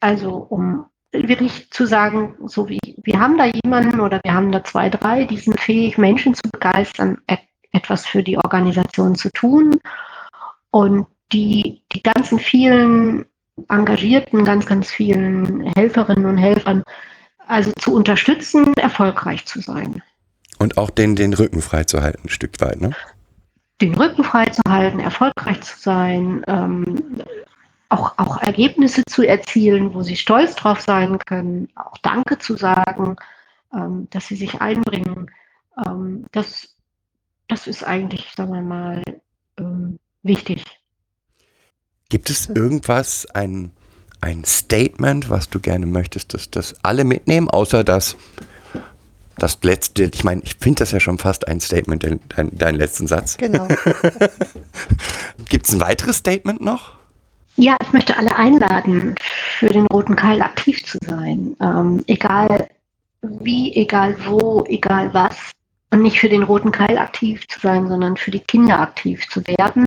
Also 0.00 0.30
um 0.34 0.86
wirklich 1.12 1.70
zu 1.70 1.86
sagen, 1.86 2.34
so 2.46 2.68
wie 2.68 2.78
wir 3.02 3.18
haben 3.18 3.38
da 3.38 3.46
jemanden 3.46 4.00
oder 4.00 4.20
wir 4.24 4.34
haben 4.34 4.52
da 4.52 4.62
zwei, 4.64 4.90
drei, 4.90 5.24
die 5.24 5.38
sind 5.38 5.58
fähig, 5.60 5.98
Menschen 5.98 6.34
zu 6.34 6.42
begeistern, 6.50 7.18
etwas 7.72 8.06
für 8.06 8.22
die 8.22 8.38
Organisation 8.38 9.14
zu 9.14 9.30
tun 9.30 9.78
und 10.70 11.06
die, 11.32 11.82
die 11.92 12.02
ganzen 12.02 12.38
vielen 12.38 13.24
engagierten, 13.68 14.44
ganz, 14.44 14.66
ganz 14.66 14.90
vielen 14.90 15.72
Helferinnen 15.74 16.26
und 16.26 16.36
Helfern 16.36 16.82
also 17.46 17.72
zu 17.78 17.94
unterstützen, 17.94 18.74
erfolgreich 18.74 19.46
zu 19.46 19.60
sein. 19.60 20.02
Und 20.58 20.78
auch 20.78 20.90
den, 20.90 21.16
den 21.16 21.32
Rücken 21.34 21.62
frei 21.62 21.84
zu 21.84 22.02
halten, 22.02 22.22
ein 22.24 22.28
Stück 22.28 22.60
weit, 22.60 22.80
ne? 22.80 22.92
Den 23.80 23.94
Rücken 23.94 24.24
frei 24.24 24.46
zu 24.46 24.62
halten, 24.68 25.00
erfolgreich 25.00 25.60
zu 25.60 25.78
sein, 25.78 26.42
ähm, 26.46 27.22
auch, 27.88 28.18
auch 28.18 28.42
Ergebnisse 28.42 29.02
zu 29.04 29.22
erzielen, 29.22 29.94
wo 29.94 30.02
sie 30.02 30.16
stolz 30.16 30.54
drauf 30.54 30.80
sein 30.80 31.18
können, 31.18 31.68
auch 31.76 31.98
Danke 31.98 32.38
zu 32.38 32.56
sagen, 32.56 33.16
ähm, 33.72 34.08
dass 34.10 34.26
sie 34.26 34.36
sich 34.36 34.60
einbringen. 34.60 35.30
Ähm, 35.86 36.24
das, 36.32 36.74
das 37.48 37.66
ist 37.66 37.84
eigentlich, 37.84 38.32
sagen 38.36 38.52
wir 38.52 38.62
mal, 38.62 39.02
ähm, 39.58 39.98
wichtig. 40.22 40.64
Gibt 42.08 42.30
es 42.30 42.48
irgendwas, 42.48 43.26
ein, 43.34 43.72
ein 44.20 44.44
Statement, 44.44 45.28
was 45.28 45.50
du 45.50 45.60
gerne 45.60 45.86
möchtest, 45.86 46.34
dass 46.34 46.50
das 46.50 46.74
alle 46.82 47.04
mitnehmen, 47.04 47.48
außer 47.48 47.84
das, 47.84 48.16
das 49.38 49.58
letzte, 49.62 50.04
ich 50.04 50.24
meine, 50.24 50.42
ich 50.44 50.56
finde 50.56 50.80
das 50.80 50.92
ja 50.92 51.00
schon 51.00 51.18
fast 51.18 51.48
ein 51.48 51.60
Statement, 51.60 52.04
dein, 52.04 52.20
dein, 52.28 52.50
dein 52.56 52.74
letzten 52.76 53.06
Satz. 53.06 53.36
Genau. 53.36 53.66
Gibt 55.48 55.66
es 55.66 55.74
ein 55.74 55.80
weiteres 55.80 56.18
Statement 56.18 56.60
noch? 56.60 56.96
Ja, 57.56 57.76
ich 57.82 57.92
möchte 57.92 58.16
alle 58.16 58.36
einladen, 58.36 59.14
für 59.58 59.68
den 59.68 59.86
Roten 59.86 60.14
Keil 60.14 60.42
aktiv 60.42 60.84
zu 60.84 60.98
sein. 61.06 61.56
Ähm, 61.60 62.04
egal 62.06 62.68
wie, 63.22 63.74
egal 63.74 64.14
wo, 64.26 64.64
egal 64.68 65.12
was. 65.14 65.52
Und 65.90 66.02
nicht 66.02 66.20
für 66.20 66.28
den 66.28 66.42
Roten 66.42 66.70
Keil 66.70 66.98
aktiv 66.98 67.48
zu 67.48 67.58
sein, 67.60 67.88
sondern 67.88 68.18
für 68.18 68.30
die 68.30 68.40
Kinder 68.40 68.78
aktiv 68.80 69.26
zu 69.30 69.40
werden. 69.46 69.86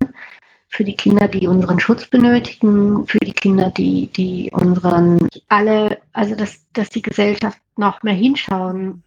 Für 0.69 0.83
die 0.83 0.95
Kinder, 0.95 1.27
die 1.27 1.47
unseren 1.47 1.79
Schutz 1.79 2.07
benötigen, 2.07 3.05
für 3.07 3.19
die 3.19 3.33
Kinder, 3.33 3.71
die, 3.75 4.07
die 4.07 4.49
unseren 4.51 5.27
alle, 5.47 5.99
also 6.13 6.35
dass, 6.35 6.65
dass 6.73 6.89
die 6.89 7.01
Gesellschaft 7.03 7.59
noch 7.75 8.01
mehr 8.01 8.13
hinschauen 8.13 9.03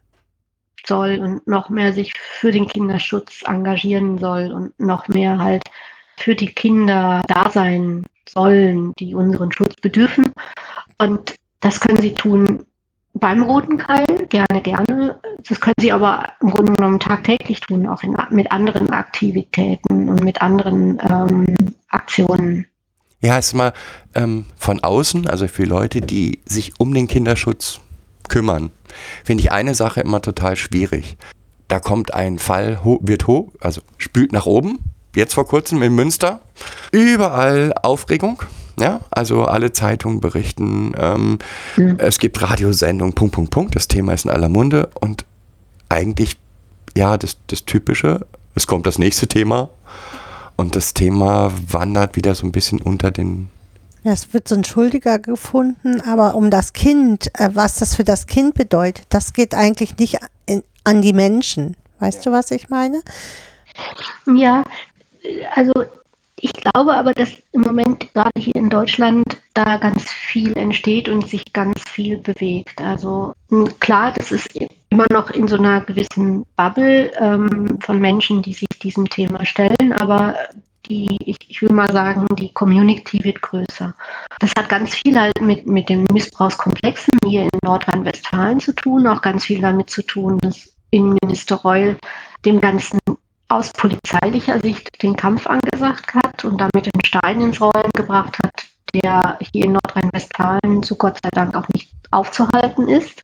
soll 0.87 1.19
und 1.19 1.47
noch 1.49 1.69
mehr 1.69 1.93
sich 1.93 2.13
für 2.19 2.53
den 2.53 2.67
Kinderschutz 2.69 3.43
engagieren 3.45 4.19
soll 4.19 4.53
und 4.53 4.79
noch 4.79 5.09
mehr 5.09 5.39
halt 5.39 5.65
für 6.17 6.35
die 6.35 6.53
Kinder 6.53 7.23
da 7.27 7.51
sein 7.51 8.05
sollen, 8.29 8.93
die 8.99 9.15
unseren 9.15 9.53
Schutz 9.53 9.75
bedürfen. 9.81 10.33
Und 10.99 11.35
das 11.61 11.81
können 11.81 12.01
sie 12.01 12.15
tun 12.15 12.65
beim 13.15 13.43
Roten 13.43 13.79
Keil, 13.79 14.07
gerne, 14.29 14.63
gerne. 14.63 15.21
Das 15.49 15.61
können 15.61 15.75
sie 15.79 15.93
aber 15.93 16.33
im 16.41 16.51
Grunde 16.51 16.73
genommen 16.73 16.99
tagtäglich 16.99 17.61
tun, 17.61 17.87
auch 17.87 18.03
in, 18.03 18.17
mit 18.31 18.51
anderen 18.51 18.91
Aktivitäten 18.91 20.09
und 20.09 20.25
mit 20.25 20.41
anderen 20.41 20.99
ähm, 21.09 21.57
Aktionen. 21.89 22.67
Ja, 23.21 23.39
ist 23.39 23.55
mal 23.55 23.73
ähm, 24.15 24.47
von 24.57 24.83
außen, 24.83 25.29
also 25.29 25.47
für 25.47 25.65
Leute, 25.65 26.01
die 26.01 26.41
sich 26.45 26.81
um 26.81 26.93
den 26.95 27.07
Kinderschutz 27.07 27.81
kümmern, 28.29 28.73
finde 29.25 29.43
ich 29.43 29.53
eine 29.53 29.75
Sache 29.75 30.01
immer 30.01 30.23
total 30.23 30.57
schwierig. 30.57 31.17
Da 31.69 31.79
kommt 31.81 32.15
ein 32.15 32.39
Fall, 32.39 32.85
ho 32.85 32.99
wird 33.03 33.27
hoch, 33.27 33.53
also 33.61 33.83
spült 33.99 34.33
nach 34.33 34.47
oben, 34.47 34.79
jetzt 35.15 35.35
vor 35.35 35.47
kurzem 35.47 35.83
in 35.83 35.95
Münster, 35.95 36.41
überall 36.91 37.73
Aufregung. 37.83 38.43
Ja, 38.81 39.01
also 39.11 39.45
alle 39.45 39.73
Zeitungen 39.73 40.21
berichten, 40.21 40.95
ähm, 40.97 41.39
mhm. 41.77 41.97
es 41.99 42.19
gibt 42.19 42.41
Radiosendungen, 42.41 43.15
Punkt, 43.15 43.35
Punkt, 43.35 43.51
Punkt. 43.51 43.77
Das 43.77 43.87
Thema 43.87 44.15
ist 44.15 44.25
in 44.25 44.31
aller 44.31 44.49
Munde 44.49 44.89
und 44.99 45.27
eigentlich, 45.91 46.39
ja, 46.97 47.19
das, 47.19 47.37
das 47.49 47.67
Typische, 47.67 48.27
es 48.55 48.67
kommt 48.67 48.87
das 48.87 48.99
nächste 48.99 49.29
Thema 49.29 49.69
und 50.57 50.75
das 50.75 50.95
Thema 50.95 51.53
wandert 51.69 52.17
wieder 52.17 52.35
so 52.35 52.47
ein 52.47 52.53
bisschen 52.53 52.81
unter 52.81 53.11
den. 53.11 53.51
Ja, 54.05 54.13
es 54.13 54.33
wird 54.33 54.49
so 54.49 54.55
ein 54.55 54.65
Schuldiger 54.65 55.19
gefunden, 55.19 56.01
aber 56.01 56.35
um 56.35 56.51
das 56.51 56.73
Kind, 56.73 57.31
äh, 57.39 57.51
was 57.53 57.77
das 57.77 57.95
für 57.95 58.05
das 58.05 58.27
Kind 58.27 58.55
bedeutet, 58.55 59.05
das 59.11 59.33
geht 59.33 59.55
eigentlich 59.55 59.99
nicht 59.99 60.19
in, 60.47 60.63
an 60.85 61.03
die 61.03 61.13
Menschen. 61.13 61.77
Weißt 62.01 62.27
du, 62.27 62.33
was 62.33 62.51
ich 62.51 62.69
meine? 62.69 63.03
Ja, 64.35 64.65
also 65.55 65.73
ich 66.41 66.53
glaube 66.53 66.95
aber, 66.95 67.13
dass 67.13 67.31
im 67.53 67.61
Moment 67.61 68.13
gerade 68.13 68.33
hier 68.37 68.57
in 68.57 68.69
Deutschland 68.69 69.25
da 69.55 69.77
ganz 69.77 70.11
viel 70.11 70.57
entsteht 70.57 71.09
und 71.09 71.29
sich 71.29 71.53
ganz 71.53 71.81
viel 71.89 72.19
bewegt. 72.19 72.81
Also 72.81 73.35
klar, 73.79 74.13
das 74.13 74.33
ist 74.33 74.49
immer 74.89 75.07
noch 75.13 75.31
in 75.31 75.47
so 75.47 75.57
einer 75.57 75.83
gewissen 75.83 76.45
Bubble 76.57 77.13
ähm, 77.19 77.79
von 77.81 78.01
Menschen, 78.01 78.43
die 78.43 78.55
sich 78.55 78.69
diesem 78.83 79.09
Thema 79.09 79.47
stellen, 79.47 79.93
aber 79.93 80.35
die, 80.87 81.17
ich, 81.25 81.37
ich, 81.47 81.63
will 81.63 81.71
mal 81.71 81.93
sagen, 81.93 82.27
die 82.35 82.53
Community 82.53 83.23
wird 83.23 83.41
größer. 83.41 83.95
Das 84.41 84.51
hat 84.59 84.69
ganz 84.69 84.97
viel 84.97 85.19
halt 85.19 85.41
mit, 85.41 85.67
mit 85.67 85.89
den 85.89 86.05
Missbrauchskomplexen 86.13 87.21
hier 87.25 87.43
in 87.43 87.51
Nordrhein-Westfalen 87.63 88.59
zu 88.59 88.75
tun, 88.75 89.07
auch 89.07 89.23
ganz 89.23 89.45
viel 89.45 89.61
damit 89.61 89.91
zu 89.91 90.03
tun, 90.03 90.39
dass 90.39 90.73
Innenminister 90.91 91.57
Reul 91.57 91.97
dem 92.45 92.61
Ganzen 92.61 92.99
aus 93.53 93.71
polizeilicher 93.73 94.61
Sicht 94.61 95.03
den 95.03 95.15
Kampf 95.15 95.47
angesagt 95.47 96.15
hat 96.15 96.45
und 96.45 96.59
damit 96.59 96.87
den 96.87 97.05
Stein 97.05 97.41
ins 97.41 97.61
Rollen 97.61 97.91
gebracht 97.95 98.39
hat, 98.43 98.65
der 98.95 99.39
hier 99.53 99.67
in 99.67 99.73
Nordrhein-Westfalen 99.73 100.83
zu 100.83 100.97
Gott 100.97 101.19
sei 101.23 101.29
Dank 101.31 101.55
auch 101.55 101.69
nicht 101.69 101.93
aufzuhalten 102.11 102.89
ist. 102.89 103.23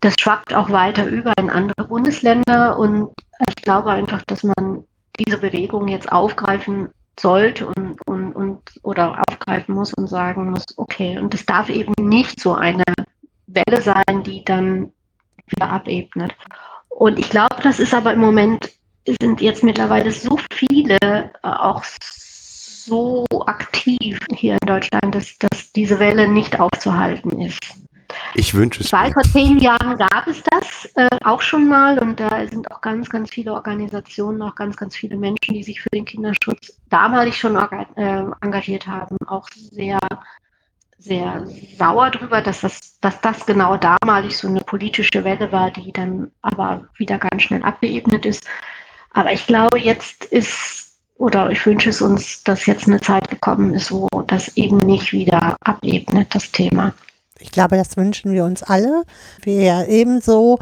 Das 0.00 0.14
schwappt 0.18 0.52
auch 0.52 0.70
weiter 0.70 1.06
über 1.06 1.32
in 1.38 1.48
andere 1.48 1.86
Bundesländer 1.86 2.78
und 2.78 3.10
ich 3.48 3.56
glaube 3.62 3.90
einfach, 3.92 4.22
dass 4.26 4.42
man 4.42 4.84
diese 5.18 5.38
Bewegung 5.38 5.88
jetzt 5.88 6.10
aufgreifen 6.10 6.90
sollte 7.18 7.66
und, 7.66 8.06
und, 8.06 8.32
und 8.32 8.60
oder 8.82 9.22
aufgreifen 9.28 9.74
muss 9.74 9.94
und 9.94 10.06
sagen 10.06 10.50
muss, 10.50 10.64
okay, 10.76 11.18
und 11.18 11.32
es 11.34 11.46
darf 11.46 11.68
eben 11.68 11.92
nicht 11.98 12.40
so 12.40 12.54
eine 12.54 12.84
Welle 13.46 13.80
sein, 13.80 14.22
die 14.24 14.44
dann 14.44 14.92
wieder 15.46 15.70
abebnet. 15.70 16.34
Und 16.88 17.18
ich 17.18 17.30
glaube, 17.30 17.56
das 17.62 17.78
ist 17.78 17.94
aber 17.94 18.12
im 18.12 18.20
Moment 18.20 18.70
sind 19.20 19.40
jetzt 19.40 19.62
mittlerweile 19.62 20.10
so 20.12 20.38
viele 20.52 20.98
äh, 21.00 21.30
auch 21.42 21.84
so 21.84 23.24
aktiv 23.46 24.18
hier 24.34 24.54
in 24.54 24.66
Deutschland, 24.66 25.14
dass, 25.14 25.36
dass 25.38 25.72
diese 25.72 25.98
Welle 25.98 26.28
nicht 26.28 26.58
aufzuhalten 26.58 27.40
ist. 27.40 27.60
Ich 28.34 28.54
wünsche 28.54 28.82
es. 28.82 28.92
Weil 28.92 29.12
vor 29.12 29.22
zehn 29.22 29.58
Jahren 29.58 29.96
gab 29.96 30.26
es 30.26 30.42
das 30.42 30.90
äh, 30.96 31.08
auch 31.24 31.40
schon 31.40 31.68
mal 31.68 31.98
und 31.98 32.20
da 32.20 32.46
sind 32.46 32.70
auch 32.70 32.80
ganz, 32.80 33.08
ganz 33.08 33.30
viele 33.30 33.52
Organisationen, 33.52 34.42
auch 34.42 34.54
ganz, 34.54 34.76
ganz 34.76 34.96
viele 34.96 35.16
Menschen, 35.16 35.54
die 35.54 35.62
sich 35.62 35.80
für 35.80 35.90
den 35.90 36.04
Kinderschutz 36.04 36.78
damalig 36.88 37.38
schon 37.38 37.56
äh, 37.56 38.24
engagiert 38.40 38.86
haben, 38.86 39.16
auch 39.26 39.48
sehr, 39.50 39.98
sehr 40.98 41.46
sauer 41.78 42.10
darüber, 42.10 42.40
dass 42.40 42.60
das, 42.60 42.98
dass 43.00 43.20
das 43.20 43.44
genau 43.46 43.76
damalig 43.76 44.36
so 44.36 44.48
eine 44.48 44.60
politische 44.60 45.24
Welle 45.24 45.50
war, 45.52 45.70
die 45.70 45.92
dann 45.92 46.30
aber 46.42 46.88
wieder 46.96 47.18
ganz 47.18 47.42
schnell 47.42 47.62
abgeebnet 47.62 48.26
ist. 48.26 48.46
Aber 49.12 49.32
ich 49.32 49.46
glaube, 49.46 49.78
jetzt 49.78 50.24
ist 50.26 50.82
oder 51.16 51.50
ich 51.50 51.64
wünsche 51.66 51.90
es 51.90 52.02
uns, 52.02 52.42
dass 52.42 52.66
jetzt 52.66 52.88
eine 52.88 53.00
Zeit 53.00 53.30
gekommen 53.30 53.74
ist, 53.74 53.92
wo 53.92 54.08
das 54.26 54.56
eben 54.56 54.78
nicht 54.78 55.12
wieder 55.12 55.56
abebnet, 55.60 56.34
das 56.34 56.50
Thema. 56.50 56.92
Ich 57.42 57.50
glaube, 57.50 57.76
das 57.76 57.96
wünschen 57.96 58.32
wir 58.32 58.44
uns 58.44 58.62
alle. 58.62 59.04
Wir 59.42 59.62
ja 59.62 59.84
ebenso. 59.84 60.58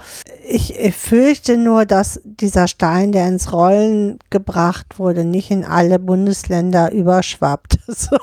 Ich 0.49 0.75
fürchte 0.95 1.57
nur, 1.57 1.85
dass 1.85 2.21
dieser 2.25 2.69
Stein, 2.69 3.13
der 3.13 3.29
ins 3.29 3.53
Rollen 3.53 4.19
gebracht 4.31 4.99
wurde, 4.99 5.25
nicht 5.25 5.51
in 5.51 5.65
alle 5.65 5.99
Bundesländer 5.99 6.93
überschwappt. 6.93 7.79
So. 7.91 8.17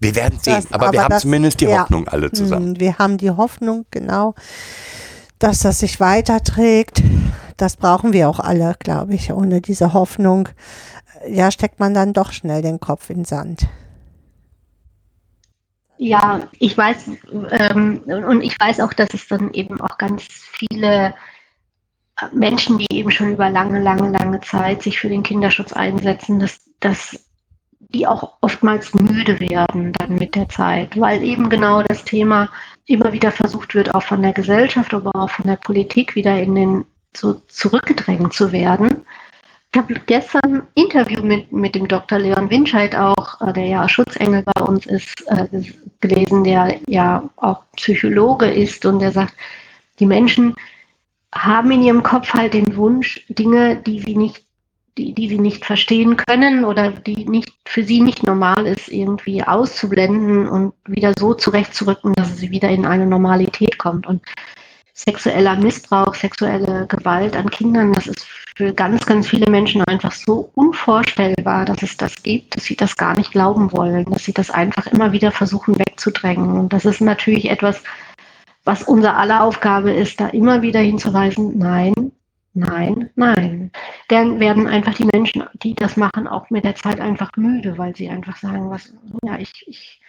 Wir 0.00 0.14
werden 0.14 0.38
sehen, 0.40 0.54
das, 0.54 0.72
aber, 0.72 0.86
aber, 0.86 0.92
wir 0.92 1.02
haben 1.02 1.10
das, 1.10 1.22
zumindest 1.22 1.60
die 1.60 1.66
ja, 1.66 1.82
Hoffnung 1.82 2.08
alle 2.08 2.32
zusammen. 2.32 2.68
Hm, 2.68 2.80
wir 2.80 2.98
haben 2.98 3.18
die 3.18 3.30
Hoffnung, 3.30 3.84
genau, 3.90 4.34
dass 5.38 5.60
das 5.60 5.80
sich 5.80 6.00
weiterträgt. 6.00 7.02
Das 7.62 7.76
brauchen 7.76 8.12
wir 8.12 8.28
auch 8.28 8.40
alle, 8.40 8.74
glaube 8.80 9.14
ich. 9.14 9.32
Ohne 9.32 9.60
diese 9.60 9.92
Hoffnung, 9.92 10.48
ja, 11.28 11.52
steckt 11.52 11.78
man 11.78 11.94
dann 11.94 12.12
doch 12.12 12.32
schnell 12.32 12.60
den 12.60 12.80
Kopf 12.80 13.08
in 13.08 13.18
den 13.18 13.24
Sand. 13.24 13.68
Ja, 15.96 16.40
ich 16.58 16.76
weiß, 16.76 17.10
ähm, 17.52 18.00
und 18.04 18.40
ich 18.40 18.58
weiß 18.58 18.80
auch, 18.80 18.92
dass 18.92 19.14
es 19.14 19.28
dann 19.28 19.54
eben 19.54 19.80
auch 19.80 19.96
ganz 19.96 20.24
viele 20.24 21.14
Menschen, 22.32 22.78
die 22.78 22.88
eben 22.90 23.12
schon 23.12 23.34
über 23.34 23.48
lange, 23.48 23.80
lange, 23.80 24.10
lange 24.10 24.40
Zeit 24.40 24.82
sich 24.82 24.98
für 24.98 25.08
den 25.08 25.22
Kinderschutz 25.22 25.72
einsetzen, 25.72 26.40
dass, 26.40 26.58
dass 26.80 27.24
die 27.78 28.08
auch 28.08 28.38
oftmals 28.40 28.92
müde 28.92 29.38
werden 29.38 29.92
dann 29.92 30.16
mit 30.16 30.34
der 30.34 30.48
Zeit, 30.48 30.98
weil 30.98 31.22
eben 31.22 31.48
genau 31.48 31.84
das 31.84 32.02
Thema 32.02 32.48
immer 32.86 33.12
wieder 33.12 33.30
versucht 33.30 33.76
wird, 33.76 33.94
auch 33.94 34.02
von 34.02 34.20
der 34.20 34.32
Gesellschaft, 34.32 34.92
aber 34.92 35.14
auch 35.14 35.30
von 35.30 35.46
der 35.46 35.56
Politik 35.56 36.16
wieder 36.16 36.42
in 36.42 36.56
den 36.56 36.84
so 37.16 37.34
zurückgedrängt 37.48 38.32
zu 38.32 38.52
werden. 38.52 39.04
Ich 39.74 39.80
habe 39.80 39.94
gestern 40.06 40.40
ein 40.44 40.62
Interview 40.74 41.22
mit, 41.22 41.50
mit 41.50 41.74
dem 41.74 41.88
Dr. 41.88 42.18
Leon 42.18 42.50
Winscheid 42.50 42.94
auch, 42.94 43.40
äh, 43.40 43.52
der 43.54 43.66
ja 43.66 43.88
Schutzengel 43.88 44.42
bei 44.42 44.62
uns 44.62 44.84
ist, 44.84 45.26
äh, 45.28 45.48
gelesen, 46.00 46.44
der 46.44 46.78
ja 46.86 47.28
auch 47.36 47.62
Psychologe 47.76 48.50
ist 48.50 48.84
und 48.84 48.98
der 48.98 49.12
sagt, 49.12 49.34
die 49.98 50.06
Menschen 50.06 50.54
haben 51.34 51.70
in 51.70 51.82
ihrem 51.82 52.02
Kopf 52.02 52.34
halt 52.34 52.52
den 52.52 52.76
Wunsch, 52.76 53.24
Dinge, 53.28 53.76
die 53.76 54.00
sie 54.00 54.14
nicht, 54.14 54.44
die, 54.98 55.14
die 55.14 55.28
sie 55.30 55.38
nicht 55.38 55.64
verstehen 55.64 56.18
können 56.18 56.66
oder 56.66 56.90
die 56.90 57.24
nicht 57.24 57.50
für 57.64 57.82
sie 57.82 58.02
nicht 58.02 58.22
normal 58.24 58.66
ist, 58.66 58.88
irgendwie 58.88 59.42
auszublenden 59.42 60.48
und 60.48 60.74
wieder 60.86 61.14
so 61.18 61.32
zurechtzurücken, 61.32 62.12
dass 62.12 62.36
sie 62.36 62.50
wieder 62.50 62.68
in 62.68 62.84
eine 62.84 63.06
Normalität 63.06 63.78
kommt. 63.78 64.06
Und 64.06 64.22
sexueller 64.94 65.56
Missbrauch, 65.56 66.14
sexuelle 66.14 66.86
Gewalt 66.86 67.36
an 67.36 67.50
Kindern, 67.50 67.92
das 67.92 68.06
ist 68.06 68.26
für 68.56 68.72
ganz, 68.72 69.06
ganz 69.06 69.28
viele 69.28 69.50
Menschen 69.50 69.82
einfach 69.84 70.12
so 70.12 70.50
unvorstellbar, 70.54 71.64
dass 71.64 71.82
es 71.82 71.96
das 71.96 72.22
gibt, 72.22 72.54
dass 72.56 72.64
sie 72.64 72.76
das 72.76 72.96
gar 72.96 73.16
nicht 73.16 73.32
glauben 73.32 73.72
wollen, 73.72 74.04
dass 74.10 74.24
sie 74.24 74.34
das 74.34 74.50
einfach 74.50 74.86
immer 74.88 75.12
wieder 75.12 75.32
versuchen 75.32 75.78
wegzudrängen. 75.78 76.58
Und 76.58 76.72
das 76.72 76.84
ist 76.84 77.00
natürlich 77.00 77.48
etwas, 77.48 77.82
was 78.64 78.82
unser 78.82 79.16
aller 79.16 79.42
Aufgabe 79.42 79.92
ist, 79.92 80.20
da 80.20 80.28
immer 80.28 80.60
wieder 80.60 80.80
hinzuweisen, 80.80 81.58
nein, 81.58 82.12
nein, 82.52 83.10
nein. 83.16 83.72
Dann 84.08 84.38
werden 84.38 84.66
einfach 84.66 84.94
die 84.94 85.08
Menschen, 85.12 85.44
die 85.62 85.74
das 85.74 85.96
machen, 85.96 86.28
auch 86.28 86.50
mit 86.50 86.64
der 86.64 86.74
Zeit 86.74 87.00
einfach 87.00 87.30
müde, 87.36 87.78
weil 87.78 87.96
sie 87.96 88.10
einfach 88.10 88.36
sagen, 88.36 88.70
was, 88.70 88.92
ja, 89.24 89.38
ich, 89.38 89.64
ich 89.66 90.01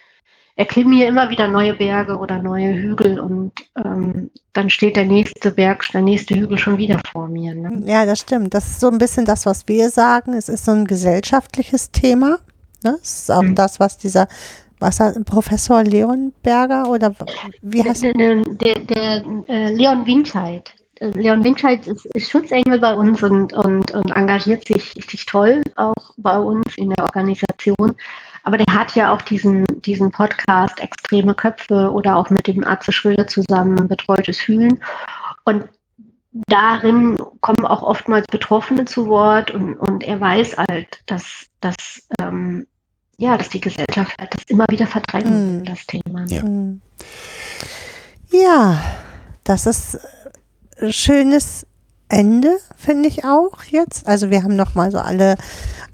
erklimme 0.56 0.96
hier 0.96 1.08
immer 1.08 1.30
wieder 1.30 1.48
neue 1.48 1.74
Berge 1.74 2.18
oder 2.18 2.42
neue 2.42 2.74
Hügel 2.74 3.20
und 3.20 3.54
ähm, 3.84 4.30
dann 4.54 4.70
steht 4.70 4.96
der 4.96 5.06
nächste 5.06 5.52
Berg, 5.52 5.84
der 5.92 6.02
nächste 6.02 6.36
Hügel 6.36 6.58
schon 6.58 6.78
wieder 6.78 7.00
vor 7.12 7.28
mir. 7.28 7.56
Ne? 7.56 7.82
Ja, 7.86 8.06
das 8.06 8.20
stimmt. 8.20 8.54
Das 8.54 8.68
ist 8.68 8.80
so 8.80 8.90
ein 8.90 9.00
bisschen 9.00 9.26
das, 9.26 9.46
was 9.46 9.68
wir 9.68 9.90
sagen. 9.90 10.34
Es 10.34 10.50
ist 10.50 10.66
so 10.66 10.72
ein 10.72 10.86
gesellschaftliches 10.86 11.92
Thema. 11.92 12.40
Ne? 12.84 12.98
Es 13.02 13.20
ist 13.20 13.32
auch 13.32 13.42
mhm. 13.42 13.56
das, 13.56 13.80
was 13.80 13.98
dieser 13.98 14.28
was 14.80 15.00
Professor 15.26 15.82
Leonberger 15.84 16.90
oder 16.90 17.16
wie 17.62 17.84
heißt 17.84 18.04
der? 18.04 18.14
Der, 18.14 18.44
der, 18.44 18.80
der 18.80 19.24
äh, 19.48 19.74
Leon 19.74 20.06
Winscheid. 20.06 20.74
Äh, 21.00 21.08
Leon 21.12 21.44
Winscheid 21.44 21.88
ist, 21.88 22.06
ist, 22.08 22.30
Schutzengel 22.30 22.80
bei 22.80 22.94
uns 22.94 23.24
und, 23.24 23.54
und, 23.54 23.92
und 23.92 24.12
engagiert 24.12 24.68
sich, 24.68 24.94
sich 25.10 25.26
toll 25.26 25.64
auch 25.78 26.14
bei 26.18 26.38
uns 26.38 26.66
in 26.76 26.90
der 26.90 27.06
Organisation. 27.06 27.96
Aber 28.44 28.58
der 28.58 28.74
hat 28.74 28.96
ja 28.96 29.14
auch 29.14 29.22
diesen, 29.22 29.66
diesen 29.82 30.12
Podcast 30.12 30.80
Extreme 30.80 31.34
Köpfe 31.34 31.92
oder 31.92 32.18
auch 32.18 32.30
mit 32.30 32.46
dem 32.48 32.66
Atze 32.66 32.92
Schröder 32.92 33.26
zusammen 33.26 33.88
Betreutes 33.88 34.40
Fühlen. 34.40 34.84
Und 35.46 35.66
darin 36.48 37.18
kommen 37.42 37.66
auch 37.66 37.82
oftmals 37.82 38.28
Betroffene 38.28 38.86
zu 38.86 39.08
Wort 39.08 39.52
und, 39.52 39.76
und 39.76 40.04
er 40.04 40.20
weiß 40.20 40.58
halt, 40.58 41.02
dass, 41.06 41.46
dass, 41.62 42.02
ähm, 42.20 42.68
ja, 43.18 43.38
dass 43.38 43.50
die 43.50 43.62
Gesellschaft 43.62 44.18
halt 44.20 44.34
das 44.34 44.44
immer 44.48 44.66
wieder 44.70 44.88
verdrängt, 44.88 45.28
mhm. 45.28 45.66
das 45.66 45.86
Thema. 45.86 46.26
Ja. 46.28 46.42
Hm. 46.42 46.82
ja, 48.32 48.82
das 49.44 49.66
ist 49.66 50.00
ein 50.82 50.92
schönes 50.92 51.68
Ende, 52.10 52.58
finde 52.76 53.10
ich 53.10 53.26
auch 53.26 53.64
jetzt. 53.64 54.08
Also 54.08 54.30
wir 54.30 54.44
haben 54.44 54.56
nochmal 54.56 54.92
so 54.92 55.00
alle 55.00 55.36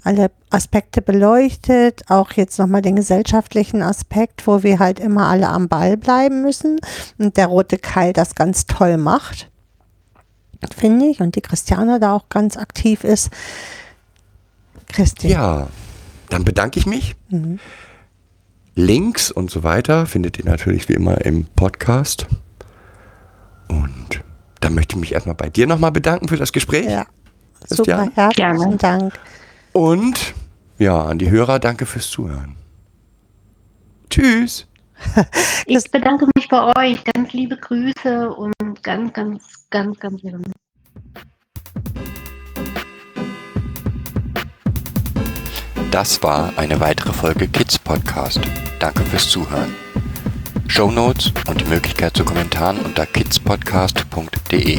alle 0.02 0.30
Aspekte 0.50 1.02
beleuchtet, 1.02 2.02
auch 2.08 2.32
jetzt 2.32 2.58
nochmal 2.58 2.82
den 2.82 2.96
gesellschaftlichen 2.96 3.82
Aspekt, 3.82 4.46
wo 4.46 4.62
wir 4.62 4.78
halt 4.78 5.00
immer 5.00 5.28
alle 5.28 5.48
am 5.48 5.68
Ball 5.68 5.96
bleiben 5.96 6.42
müssen 6.42 6.80
und 7.18 7.36
der 7.36 7.46
rote 7.46 7.78
Keil 7.78 8.12
das 8.12 8.34
ganz 8.34 8.66
toll 8.66 8.96
macht, 8.96 9.50
finde 10.76 11.06
ich, 11.06 11.20
und 11.20 11.36
die 11.36 11.40
Christiane 11.40 12.00
da 12.00 12.14
auch 12.14 12.28
ganz 12.28 12.56
aktiv 12.56 13.04
ist. 13.04 13.30
Christi. 14.88 15.28
Ja, 15.28 15.68
dann 16.28 16.44
bedanke 16.44 16.78
ich 16.78 16.86
mich. 16.86 17.14
Mhm. 17.28 17.58
Links 18.74 19.30
und 19.30 19.50
so 19.50 19.62
weiter 19.62 20.06
findet 20.06 20.38
ihr 20.38 20.44
natürlich 20.44 20.88
wie 20.88 20.94
immer 20.94 21.24
im 21.24 21.44
Podcast. 21.44 22.26
Und 23.68 24.22
dann 24.60 24.74
möchte 24.74 24.96
ich 24.96 25.00
mich 25.00 25.12
erstmal 25.12 25.34
bei 25.34 25.48
dir 25.48 25.66
nochmal 25.66 25.92
bedanken 25.92 26.28
für 26.28 26.36
das 26.36 26.52
Gespräch. 26.52 26.86
Ja, 26.86 27.06
super, 27.68 28.10
herzlichen 28.14 28.78
Dank. 28.78 29.12
Und 29.72 30.34
ja, 30.78 31.04
an 31.04 31.18
die 31.18 31.30
Hörer, 31.30 31.58
danke 31.58 31.86
fürs 31.86 32.08
Zuhören. 32.08 32.56
Tschüss. 34.08 34.66
Ich 35.66 35.90
bedanke 35.90 36.26
mich 36.34 36.48
bei 36.48 36.74
euch. 36.76 37.04
Ganz 37.04 37.32
liebe 37.32 37.56
Grüße 37.56 38.30
und 38.30 38.82
ganz, 38.82 39.12
ganz, 39.12 39.42
ganz, 39.70 39.98
ganz 39.98 40.22
liebe. 40.22 40.40
Das 45.90 46.22
war 46.22 46.52
eine 46.56 46.80
weitere 46.80 47.12
Folge 47.12 47.48
Kids 47.48 47.78
Podcast. 47.78 48.40
Danke 48.78 49.02
fürs 49.04 49.28
Zuhören. 49.28 49.74
Show 50.68 50.90
Notes 50.90 51.32
und 51.48 51.60
die 51.60 51.66
Möglichkeit 51.66 52.16
zu 52.16 52.24
Kommentaren 52.24 52.78
unter 52.78 53.06
kidspodcast.de. 53.06 54.78